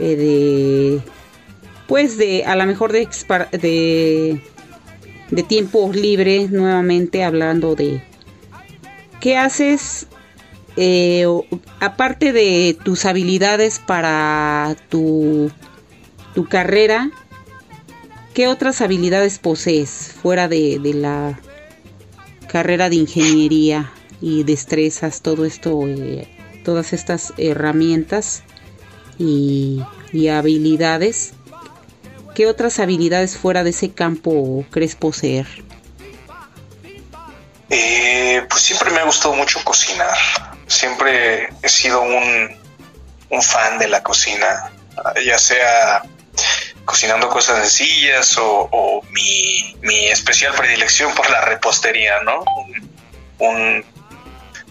eh, 0.00 0.16
de, 0.16 1.00
pues 1.86 2.18
de, 2.18 2.42
a 2.46 2.56
lo 2.56 2.66
mejor 2.66 2.90
de, 2.90 3.08
de, 3.52 4.40
de 5.30 5.42
tiempo 5.44 5.88
libre, 5.94 6.48
nuevamente 6.50 7.22
hablando 7.22 7.76
de, 7.76 8.02
¿qué 9.20 9.36
haces? 9.36 10.08
Eh, 10.76 11.26
aparte 11.80 12.32
de 12.32 12.76
tus 12.84 13.04
habilidades 13.04 13.78
para 13.78 14.76
tu, 14.88 15.50
tu 16.34 16.48
carrera, 16.48 17.10
¿qué 18.34 18.48
otras 18.48 18.80
habilidades 18.80 19.38
posees 19.38 20.14
fuera 20.20 20.48
de, 20.48 20.78
de 20.78 20.94
la 20.94 21.38
carrera 22.48 22.88
de 22.88 22.96
ingeniería 22.96 23.92
y 24.20 24.44
destrezas, 24.44 25.22
todo 25.22 25.44
esto, 25.44 25.86
eh, 25.86 26.28
todas 26.64 26.92
estas 26.92 27.32
herramientas 27.36 28.42
y, 29.18 29.82
y 30.12 30.28
habilidades? 30.28 31.34
¿Qué 32.34 32.48
otras 32.48 32.80
habilidades 32.80 33.36
fuera 33.36 33.62
de 33.62 33.70
ese 33.70 33.92
campo 33.92 34.64
crees 34.70 34.96
poseer? 34.96 35.46
Eh, 37.70 38.44
pues 38.48 38.62
siempre 38.62 38.90
me 38.90 38.98
ha 38.98 39.04
gustado 39.04 39.34
mucho 39.34 39.60
cocinar. 39.64 40.16
Siempre 40.66 41.48
he 41.62 41.68
sido 41.68 42.02
un, 42.02 42.62
fan 43.42 43.78
de 43.78 43.88
la 43.88 44.02
cocina, 44.02 44.70
ya 45.24 45.38
sea 45.38 46.02
cocinando 46.84 47.28
cosas 47.28 47.58
sencillas 47.60 48.36
o, 48.38 49.02
mi, 49.10 50.06
especial 50.08 50.54
predilección 50.54 51.12
por 51.14 51.28
la 51.30 51.40
repostería, 51.40 52.20
¿no? 52.20 52.44
Un, 53.38 53.84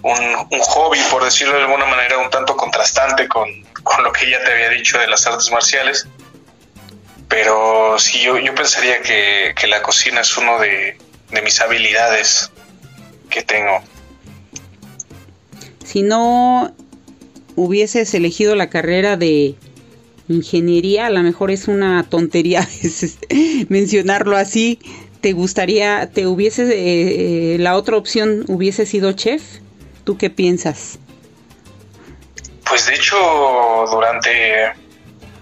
un, 0.01 0.59
hobby, 0.61 0.99
por 1.11 1.23
decirlo 1.23 1.55
de 1.55 1.63
alguna 1.63 1.85
manera, 1.85 2.17
un 2.17 2.29
tanto 2.29 2.55
contrastante 2.55 3.27
con, 3.27 3.49
con 3.83 4.03
lo 4.03 4.11
que 4.11 4.29
ya 4.29 4.43
te 4.43 4.51
había 4.51 4.69
dicho 4.69 4.97
de 4.97 5.07
las 5.07 5.25
artes 5.27 5.51
marciales. 5.51 6.07
Pero 7.27 7.97
sí, 7.99 8.21
yo, 8.21 8.37
yo 8.37 8.53
pensaría 8.55 9.01
que, 9.01 9.53
que 9.55 9.67
la 9.67 9.81
cocina 9.81 10.21
es 10.21 10.37
uno 10.37 10.59
de, 10.59 10.97
de 11.33 11.41
mis 11.41 11.59
habilidades 11.59 12.51
que 13.29 13.41
tengo. 13.41 13.83
Si 15.93 16.01
no 16.01 16.73
hubieses 17.55 18.15
elegido 18.15 18.55
la 18.55 18.67
carrera 18.71 19.15
de 19.15 19.53
ingeniería, 20.27 21.05
a 21.05 21.11
lo 21.11 21.21
mejor 21.21 21.51
es 21.51 21.67
una 21.67 22.03
tontería 22.09 22.67
mencionarlo 23.69 24.35
así. 24.35 24.79
¿Te 25.21 25.33
gustaría, 25.33 26.09
te 26.11 26.25
hubiese, 26.25 26.63
eh, 26.63 27.53
eh, 27.53 27.57
la 27.59 27.75
otra 27.75 27.95
opción 27.95 28.43
hubiese 28.47 28.87
sido 28.87 29.11
chef? 29.11 29.43
¿Tú 30.03 30.17
qué 30.17 30.31
piensas? 30.31 30.97
Pues 32.67 32.87
de 32.87 32.95
hecho, 32.95 33.15
durante, 33.91 34.73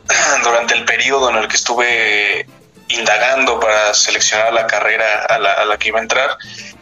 durante 0.43 0.73
el 0.73 0.83
periodo 0.83 1.29
en 1.29 1.37
el 1.37 1.47
que 1.47 1.55
estuve 1.55 2.45
indagando 2.89 3.57
para 3.57 3.93
seleccionar 3.93 4.51
la 4.51 4.67
carrera 4.67 5.27
a 5.29 5.39
la, 5.39 5.53
a 5.53 5.63
la 5.63 5.77
que 5.77 5.87
iba 5.87 5.99
a 5.99 6.01
entrar, 6.01 6.37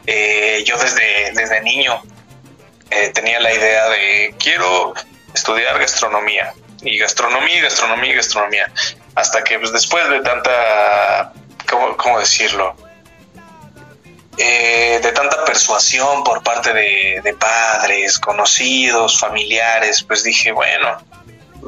eh, 0.07 0.63
yo 0.65 0.75
desde, 0.79 1.33
desde 1.35 1.61
niño 1.61 2.01
eh, 2.91 3.09
tenía 3.09 3.39
la 3.39 3.53
idea 3.53 3.89
de 3.89 4.35
quiero 4.39 4.93
estudiar 5.33 5.79
gastronomía 5.79 6.53
y 6.81 6.97
gastronomía, 6.97 7.61
gastronomía, 7.63 8.15
gastronomía, 8.15 8.71
hasta 9.15 9.43
que 9.43 9.59
pues, 9.59 9.71
después 9.71 10.09
de 10.09 10.21
tanta, 10.21 11.33
¿cómo, 11.69 11.95
cómo 11.97 12.19
decirlo? 12.19 12.75
Eh, 14.41 15.01
de 15.03 15.11
tanta 15.11 15.43
persuasión 15.43 16.23
por 16.23 16.41
parte 16.41 16.73
de, 16.73 17.35
padres, 17.37 18.17
conocidos, 18.19 19.19
familiares, 19.19 20.01
pues 20.03 20.23
dije, 20.23 20.53
bueno, 20.53 20.97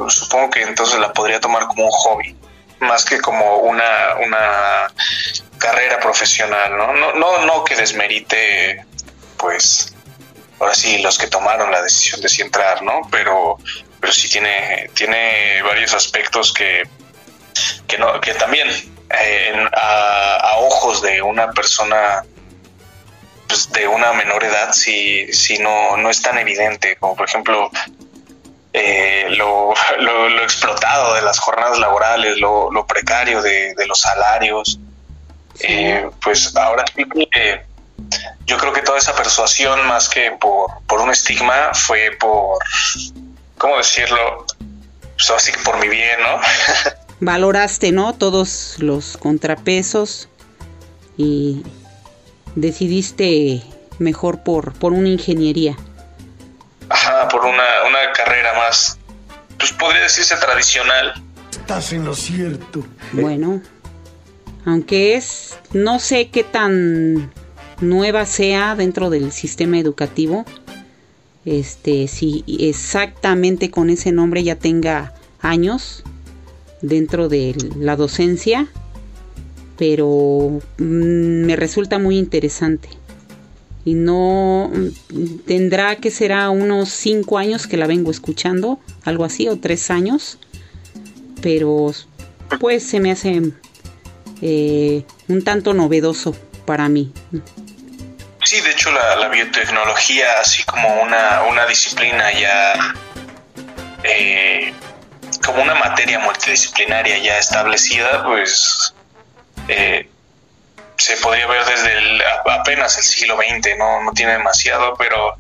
supongo 0.08 0.52
que 0.52 0.62
entonces 0.62 0.98
la 0.98 1.12
podría 1.12 1.42
tomar 1.42 1.68
como 1.68 1.84
un 1.84 1.92
hobby, 1.92 2.34
más 2.80 3.04
que 3.04 3.20
como 3.20 3.58
una, 3.58 4.16
una 4.26 4.88
carrera 5.58 6.00
profesional, 6.00 6.78
¿no? 6.78 6.94
No, 6.94 7.14
no, 7.14 7.46
no 7.46 7.64
que 7.66 7.76
desmerite, 7.76 8.86
pues, 9.36 9.94
ahora 10.62 10.76
sí, 10.76 11.00
los 11.02 11.18
que 11.18 11.28
tomaron 11.28 11.72
la 11.72 11.82
decisión 11.82 12.22
de 12.22 12.30
sí 12.30 12.42
entrar, 12.42 12.82
¿no? 12.84 13.02
Pero, 13.12 13.58
pero 14.00 14.14
sí 14.14 14.30
tiene, 14.30 14.90
tiene 14.94 15.62
varios 15.64 15.94
aspectos 15.94 16.54
que, 16.54 16.84
que, 17.88 17.98
no, 17.98 18.22
que 18.22 18.34
también 18.36 18.70
eh, 18.70 19.66
a, 19.74 20.36
a 20.38 20.58
ojos 20.60 21.02
de 21.02 21.22
una 21.22 21.52
persona 21.52 22.24
pues, 23.48 23.72
de 23.72 23.88
una 23.88 24.14
menor 24.14 24.44
edad 24.44 24.72
sí, 24.72 25.34
sí 25.34 25.58
no, 25.58 25.98
no 25.98 26.10
es 26.10 26.22
tan 26.22 26.38
evidente, 26.38 26.96
como 26.98 27.16
por 27.16 27.28
ejemplo 27.28 27.70
eh, 28.74 29.26
lo, 29.32 29.74
lo- 30.00 30.30
lo 30.30 30.44
explotado 30.44 31.14
de 31.16 31.22
las 31.22 31.40
jornadas 31.40 31.78
laborales, 31.80 32.38
lo, 32.40 32.72
lo 32.72 32.86
precario 32.88 33.42
de, 33.42 33.74
de 33.76 33.86
los 33.88 34.00
salarios. 34.00 34.80
Eh, 35.60 36.10
pues 36.24 36.56
ahora 36.56 36.86
sí 36.96 37.04
que 37.30 37.66
yo 38.46 38.58
creo 38.58 38.74
que 38.74 38.82
toda 38.82 38.98
esa 38.98 39.16
persuasión, 39.16 39.88
más 39.88 40.10
que 40.10 40.32
por, 40.32 40.72
por 40.88 41.00
un 41.02 41.10
estigma, 41.10 41.74
fue 41.74 42.12
por, 42.20 42.60
¿cómo 43.58 43.78
decirlo? 43.78 44.46
Pues 45.16 45.30
ahora 45.30 45.42
sí 45.42 45.52
que 45.52 45.60
por 45.60 45.80
mi 45.80 45.88
bien, 45.88 46.20
¿no? 46.22 46.40
Valoraste, 47.20 47.92
¿no? 47.92 48.14
Todos 48.14 48.76
los 48.80 49.16
contrapesos 49.16 50.28
y 51.18 51.64
decidiste 52.56 53.62
mejor 54.00 54.44
por, 54.44 54.74
por 54.74 54.92
una 54.94 55.10
ingeniería. 55.10 55.78
Ajá, 56.90 57.30
por 57.30 57.46
una, 57.46 57.64
una 57.88 58.12
carrera 58.14 58.54
más, 58.54 58.98
pues 59.58 59.72
podría 59.72 60.02
decirse 60.02 60.36
tradicional. 60.38 61.14
Estás 61.52 61.94
en 61.94 62.04
lo 62.04 62.16
cierto. 62.16 62.84
Bueno, 63.14 63.62
aunque 64.66 65.16
es, 65.16 65.58
no 65.72 66.00
sé 66.00 66.30
qué 66.30 66.44
tan 66.44 67.32
nueva 67.82 68.26
sea 68.26 68.76
dentro 68.76 69.10
del 69.10 69.32
sistema 69.32 69.80
educativo, 69.80 70.46
este, 71.46 72.08
si 72.08 72.44
exactamente 72.48 73.72
con 73.72 73.90
ese 73.90 74.12
nombre 74.12 74.44
ya 74.44 74.56
tenga 74.56 75.14
años 75.40 76.04
dentro 76.82 77.30
de 77.30 77.56
la 77.78 77.96
docencia, 77.96 78.68
pero 79.78 80.62
mm, 80.78 81.46
me 81.46 81.56
resulta 81.56 82.00
muy 82.00 82.18
interesante. 82.18 82.90
Y 83.84 83.96
no 83.96 84.70
mm, 84.72 85.38
tendrá 85.46 85.96
que 85.96 86.12
será 86.12 86.50
unos 86.52 86.90
cinco 86.90 87.38
años 87.38 87.66
que 87.66 87.78
la 87.78 87.88
vengo 87.88 88.12
escuchando, 88.12 88.80
algo 89.04 89.26
así, 89.26 89.48
o 89.48 89.58
tres 89.58 89.90
años, 89.90 90.38
pero 91.42 91.92
pues 92.60 92.84
se 92.84 93.00
me 93.00 93.12
hace 93.12 93.42
eh, 94.42 95.04
un 95.28 95.44
tanto 95.44 95.74
novedoso 95.74 96.36
para 96.66 96.90
mí. 96.90 97.12
Sí, 98.52 98.60
de 98.60 98.72
hecho 98.72 98.92
la, 98.92 99.30
biotecnología, 99.30 100.26
así 100.42 100.62
como 100.64 101.02
una, 101.04 101.44
una 101.44 101.66
disciplina 101.68 102.34
ya, 102.34 102.74
eh, 104.04 104.74
como 105.46 105.62
una 105.64 105.74
materia 105.76 106.20
multidisciplinaria 106.20 107.18
ya 107.20 107.38
establecida, 107.38 108.26
pues 108.26 108.94
eh, 109.70 110.10
se 110.98 111.16
podría 111.16 111.48
ver 111.48 111.64
desde 111.64 111.98
el- 111.98 112.22
apenas 112.52 112.98
el 112.98 113.06
siglo 113.06 113.38
XX, 113.38 113.78
no, 113.78 114.04
no 114.04 114.12
tiene 114.12 114.34
demasiado, 114.34 114.96
pero 114.98 115.38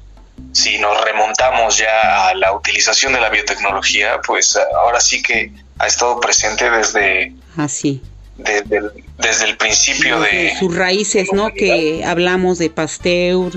si 0.53 0.77
nos 0.79 1.03
remontamos 1.03 1.79
ya 1.79 2.29
a 2.29 2.33
la 2.33 2.53
utilización 2.53 3.11
de 3.11 3.19
la 3.19 3.27
biotecnología, 3.27 4.21
pues 4.25 4.57
ahora 4.73 5.01
sí 5.01 5.21
que 5.21 5.51
ha 5.79 5.87
estado 5.87 6.17
presente 6.21 6.69
desde, 6.71 7.33
Así. 7.57 8.01
Desde, 8.43 8.77
el, 8.77 8.91
desde 9.17 9.45
el 9.45 9.57
principio 9.57 10.19
de... 10.21 10.55
sus 10.59 10.75
raíces, 10.75 11.29
¿no? 11.33 11.51
Que 11.53 12.03
hablamos 12.05 12.57
de 12.57 12.69
Pasteur, 12.69 13.51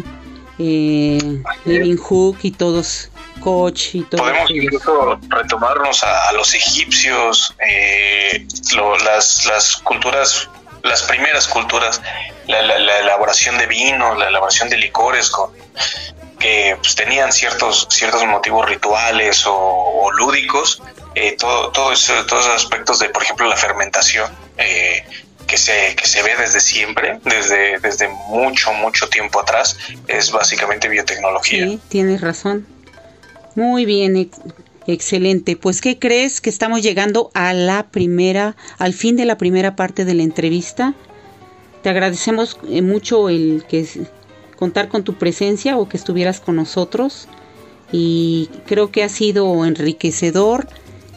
eh, 0.58 1.42
Hook 1.98 2.38
y 2.42 2.50
todos 2.52 3.10
Koch 3.40 3.94
y 3.94 4.02
todo 4.02 4.22
Podemos 4.22 4.50
incluso 4.50 5.18
retomarnos 5.28 6.02
a, 6.04 6.28
a 6.28 6.32
los 6.32 6.54
egipcios, 6.54 7.54
eh, 7.68 8.46
lo- 8.74 8.96
las, 8.98 9.44
las 9.46 9.76
culturas, 9.78 10.48
las 10.82 11.02
primeras 11.02 11.48
culturas, 11.48 12.00
la, 12.46 12.62
la- 12.62 12.78
la 12.78 12.98
elaboración 13.00 13.58
de 13.58 13.66
vino, 13.66 14.14
la 14.14 14.28
elaboración 14.28 14.68
de 14.70 14.76
licores 14.78 15.30
con 15.30 15.50
que 16.38 16.76
pues, 16.80 16.94
tenían 16.94 17.32
ciertos 17.32 17.86
ciertos 17.90 18.24
motivos 18.26 18.68
rituales 18.68 19.46
o, 19.46 19.54
o 19.54 20.12
lúdicos, 20.12 20.82
eh, 21.14 21.36
todo, 21.38 21.70
todo 21.70 21.92
eso, 21.92 22.12
todos 22.26 22.44
esos 22.46 22.56
aspectos 22.64 22.98
de, 22.98 23.08
por 23.08 23.22
ejemplo, 23.22 23.46
la 23.48 23.56
fermentación, 23.56 24.30
eh, 24.58 25.04
que 25.46 25.56
se, 25.58 25.94
que 25.96 26.06
se 26.06 26.22
ve 26.22 26.30
desde 26.38 26.60
siempre, 26.60 27.20
desde, 27.24 27.78
desde 27.80 28.08
mucho, 28.28 28.72
mucho 28.72 29.08
tiempo 29.08 29.40
atrás, 29.40 29.76
es 30.08 30.30
básicamente 30.30 30.88
biotecnología. 30.88 31.66
Sí, 31.66 31.80
tienes 31.88 32.20
razón. 32.20 32.66
Muy 33.54 33.84
bien, 33.84 34.16
ex- 34.16 34.40
excelente. 34.86 35.56
Pues, 35.56 35.80
¿qué 35.80 35.98
crees? 35.98 36.40
Que 36.40 36.50
estamos 36.50 36.82
llegando 36.82 37.30
a 37.34 37.52
la 37.52 37.88
primera, 37.90 38.56
al 38.78 38.94
fin 38.94 39.16
de 39.16 39.26
la 39.26 39.36
primera 39.36 39.76
parte 39.76 40.04
de 40.04 40.14
la 40.14 40.22
entrevista. 40.22 40.94
Te 41.82 41.90
agradecemos 41.90 42.58
eh, 42.68 42.80
mucho 42.82 43.28
el 43.28 43.64
que 43.68 43.86
contar 44.56 44.88
con 44.88 45.04
tu 45.04 45.14
presencia 45.14 45.76
o 45.76 45.88
que 45.88 45.96
estuvieras 45.96 46.40
con 46.40 46.56
nosotros. 46.56 47.28
Y 47.92 48.48
creo 48.66 48.90
que 48.90 49.04
ha 49.04 49.08
sido 49.08 49.64
enriquecedor 49.66 50.66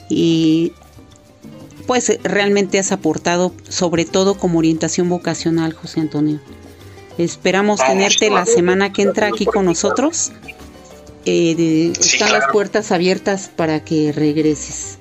y 0.09 0.73
pues 1.87 2.09
eh, 2.09 2.19
realmente 2.23 2.77
has 2.77 2.91
aportado 2.91 3.53
sobre 3.67 4.05
todo 4.05 4.35
como 4.35 4.59
orientación 4.59 5.09
vocacional, 5.09 5.73
José 5.73 6.01
Antonio. 6.01 6.39
Esperamos 7.17 7.79
Vamos, 7.79 7.93
tenerte 7.95 8.29
la 8.29 8.45
semana 8.45 8.93
que 8.93 9.01
entra 9.01 9.27
aquí 9.27 9.45
con 9.45 9.65
nosotros. 9.65 10.31
Eh, 11.25 11.55
de- 11.55 11.93
Sí, 11.99 12.17
están 12.17 12.31
las 12.31 12.51
puertas 12.51 12.91
abiertas 12.91 13.49
para 13.53 13.83
que 13.83 14.11
regreses. 14.11 14.97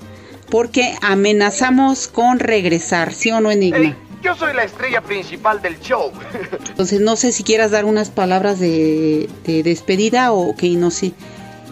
Porque 0.50 0.94
amenazamos 1.02 2.06
con 2.08 2.38
regresar, 2.38 3.12
¿sí 3.12 3.30
o 3.32 3.40
no, 3.40 3.50
Enigma? 3.50 3.96
Yo 4.22 4.34
soy 4.34 4.54
la 4.54 4.64
estrella 4.64 5.02
principal 5.02 5.60
del 5.60 5.78
show. 5.80 6.10
Entonces 6.68 7.00
no 7.00 7.16
sé 7.16 7.32
si 7.32 7.42
quieras 7.44 7.70
dar 7.70 7.84
unas 7.84 8.10
palabras 8.10 8.58
de, 8.58 9.28
de 9.44 9.62
despedida 9.62 10.32
o 10.32 10.56
que 10.56 10.70
no 10.70 10.90
sé, 10.90 11.12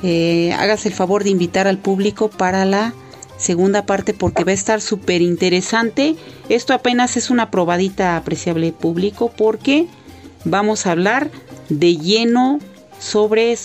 eh, 0.02 0.52
hagas 0.58 0.84
el 0.86 0.92
favor 0.92 1.24
de 1.24 1.30
invitar 1.30 1.66
al 1.66 1.78
público 1.78 2.28
para 2.28 2.64
la 2.64 2.92
segunda 3.44 3.86
parte 3.86 4.14
porque 4.14 4.42
va 4.42 4.50
a 4.50 4.54
estar 4.54 4.80
súper 4.80 5.22
interesante. 5.22 6.16
Esto 6.48 6.72
apenas 6.72 7.16
es 7.16 7.30
una 7.30 7.50
probadita 7.50 8.16
apreciable 8.16 8.72
público 8.72 9.30
porque 9.36 9.86
vamos 10.44 10.86
a 10.86 10.92
hablar 10.92 11.30
de 11.68 11.96
lleno 11.96 12.58
sobre 12.98 13.56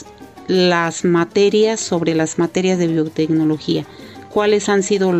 las 0.48 1.06
materias, 1.06 1.80
sobre 1.80 2.14
las 2.14 2.38
materias 2.38 2.78
de 2.78 2.88
biotecnología. 2.88 3.86
¿Cuáles 4.30 4.68
han 4.68 4.84
sido, 4.84 5.14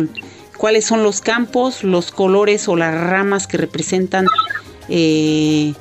cuáles 0.56 0.84
son 0.84 1.02
los 1.02 1.20
campos, 1.20 1.82
los 1.82 2.10
colores 2.10 2.68
o 2.68 2.76
las 2.76 2.94
ramas 2.94 3.46
que 3.46 3.56
representan 3.56 4.26
eh, 4.88 5.72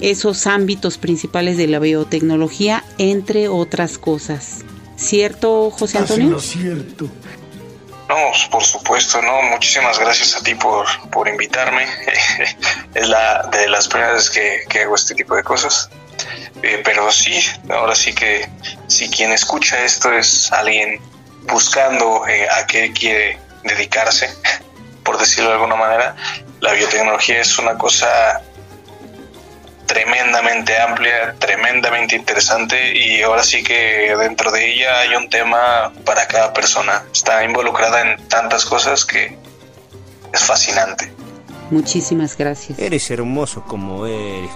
esos 0.00 0.46
ámbitos 0.46 0.98
principales 0.98 1.56
de 1.56 1.68
la 1.68 1.78
biotecnología, 1.78 2.84
entre 2.98 3.48
otras 3.48 3.96
cosas? 3.96 4.64
¿Cierto, 4.96 5.70
José 5.70 5.98
Antonio? 5.98 6.40
cierto. 6.40 7.08
No, 8.08 8.32
por 8.50 8.64
supuesto, 8.64 9.20
no. 9.20 9.42
Muchísimas 9.42 9.98
gracias 9.98 10.34
a 10.36 10.42
ti 10.42 10.54
por, 10.54 10.86
por 11.10 11.28
invitarme. 11.28 11.86
es 12.94 13.08
la 13.08 13.42
de 13.52 13.68
las 13.68 13.86
primeras 13.86 14.14
veces 14.14 14.30
que, 14.30 14.64
que 14.68 14.82
hago 14.82 14.94
este 14.94 15.14
tipo 15.14 15.36
de 15.36 15.42
cosas. 15.42 15.90
Eh, 16.62 16.80
pero 16.84 17.10
sí, 17.12 17.38
ahora 17.70 17.94
sí 17.94 18.14
que 18.14 18.48
si 18.86 19.08
quien 19.10 19.32
escucha 19.32 19.84
esto 19.84 20.12
es 20.12 20.50
alguien 20.50 21.00
buscando 21.42 22.26
eh, 22.26 22.48
a 22.48 22.66
qué 22.66 22.92
quiere 22.92 23.38
dedicarse, 23.62 24.28
por 25.04 25.18
decirlo 25.18 25.50
de 25.50 25.56
alguna 25.56 25.76
manera, 25.76 26.16
la 26.60 26.72
biotecnología 26.72 27.40
es 27.40 27.58
una 27.58 27.76
cosa 27.76 28.42
tremendamente 29.88 30.78
amplia, 30.78 31.34
tremendamente 31.38 32.14
interesante 32.14 32.96
y 32.96 33.22
ahora 33.22 33.42
sí 33.42 33.64
que 33.64 34.14
dentro 34.16 34.52
de 34.52 34.72
ella 34.74 35.00
hay 35.00 35.16
un 35.16 35.28
tema 35.28 35.92
para 36.04 36.28
cada 36.28 36.52
persona. 36.52 37.04
Está 37.12 37.42
involucrada 37.42 38.02
en 38.02 38.28
tantas 38.28 38.64
cosas 38.64 39.04
que 39.04 39.36
es 40.32 40.40
fascinante. 40.44 41.10
Muchísimas 41.70 42.36
gracias. 42.36 42.78
Eres 42.78 43.10
hermoso 43.10 43.64
como 43.64 44.06
eres. 44.06 44.50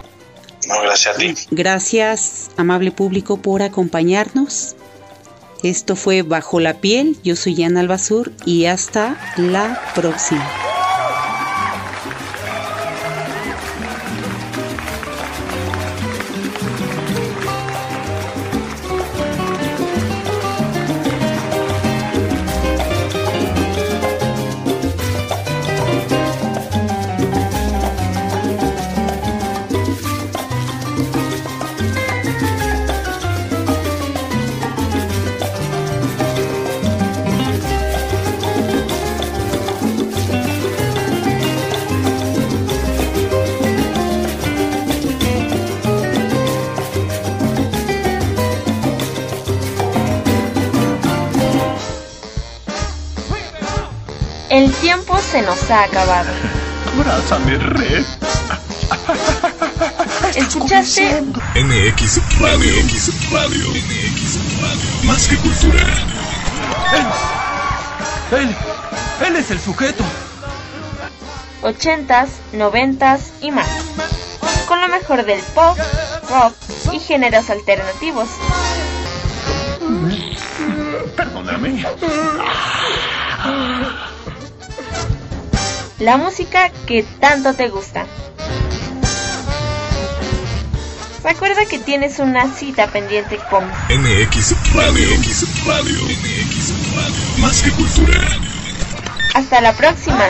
No, 0.69 0.81
gracias 0.83 1.17
a 1.17 1.19
ti. 1.19 1.35
Gracias, 1.51 2.51
amable 2.57 2.93
público, 2.93 3.39
por 3.39 3.63
acompañarnos. 3.63 4.77
Esto 5.63 5.97
fue 5.97 6.23
Bajo 6.23 6.61
la 6.61 6.75
Piel. 6.75 7.17
Yo 7.25 7.37
soy 7.37 7.65
Ana 7.65 7.81
Albazur 7.81 8.33
y 8.45 8.67
hasta 8.67 9.17
la 9.37 9.81
próxima. 9.95 10.47
Se 55.33 55.41
nos 55.41 55.71
ha 55.71 55.85
acabado. 55.85 56.31
Abrázame, 56.95 57.57
Red. 57.57 58.05
¿Escuchaste? 60.37 61.23
MX 61.55 62.39
Radio. 62.39 62.75
MX 62.85 63.33
Radio. 63.33 63.71
MX 63.71 64.61
Radio. 64.61 65.05
Más 65.05 65.27
que 65.27 65.37
cultura. 65.37 65.87
Él, 68.33 68.55
él 69.27 69.37
es 69.37 69.51
el 69.51 69.59
sujeto. 69.59 70.05
80s, 71.63 72.29
90s 72.53 73.21
y 73.41 73.53
más. 73.53 73.69
Con 74.69 74.83
lo 74.83 74.89
mejor 74.89 75.25
del 75.25 75.41
pop, 75.55 75.79
rock 76.29 76.55
y 76.93 76.99
géneros 77.01 77.49
alternativos. 77.49 78.29
La 86.03 86.17
música 86.17 86.69
que 86.85 87.05
tanto 87.21 87.55
te 87.55 87.69
gusta. 87.69 88.07
Recuerda 91.23 91.65
que 91.67 91.79
tienes 91.79 92.19
una 92.19 92.53
cita 92.53 92.89
pendiente 92.89 93.39
con 93.49 93.65
MX 93.65 94.75
Radio. 94.75 95.09
MX 95.17 95.65
Radio. 95.65 96.03
MX 96.03 96.97
Radio. 96.97 97.39
Más 97.39 97.63
que 97.63 97.71
cultura. 97.71 98.21
Hasta 99.35 99.61
la 99.61 99.73
próxima. 99.75 100.27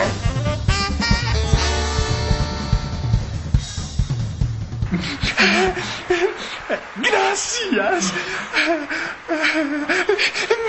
Gracias. 6.97 8.13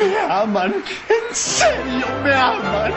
me 0.00 0.18
aman, 0.28 0.74
en 1.08 1.34
serio 1.34 2.06
me 2.22 2.32
aman. 2.32 2.92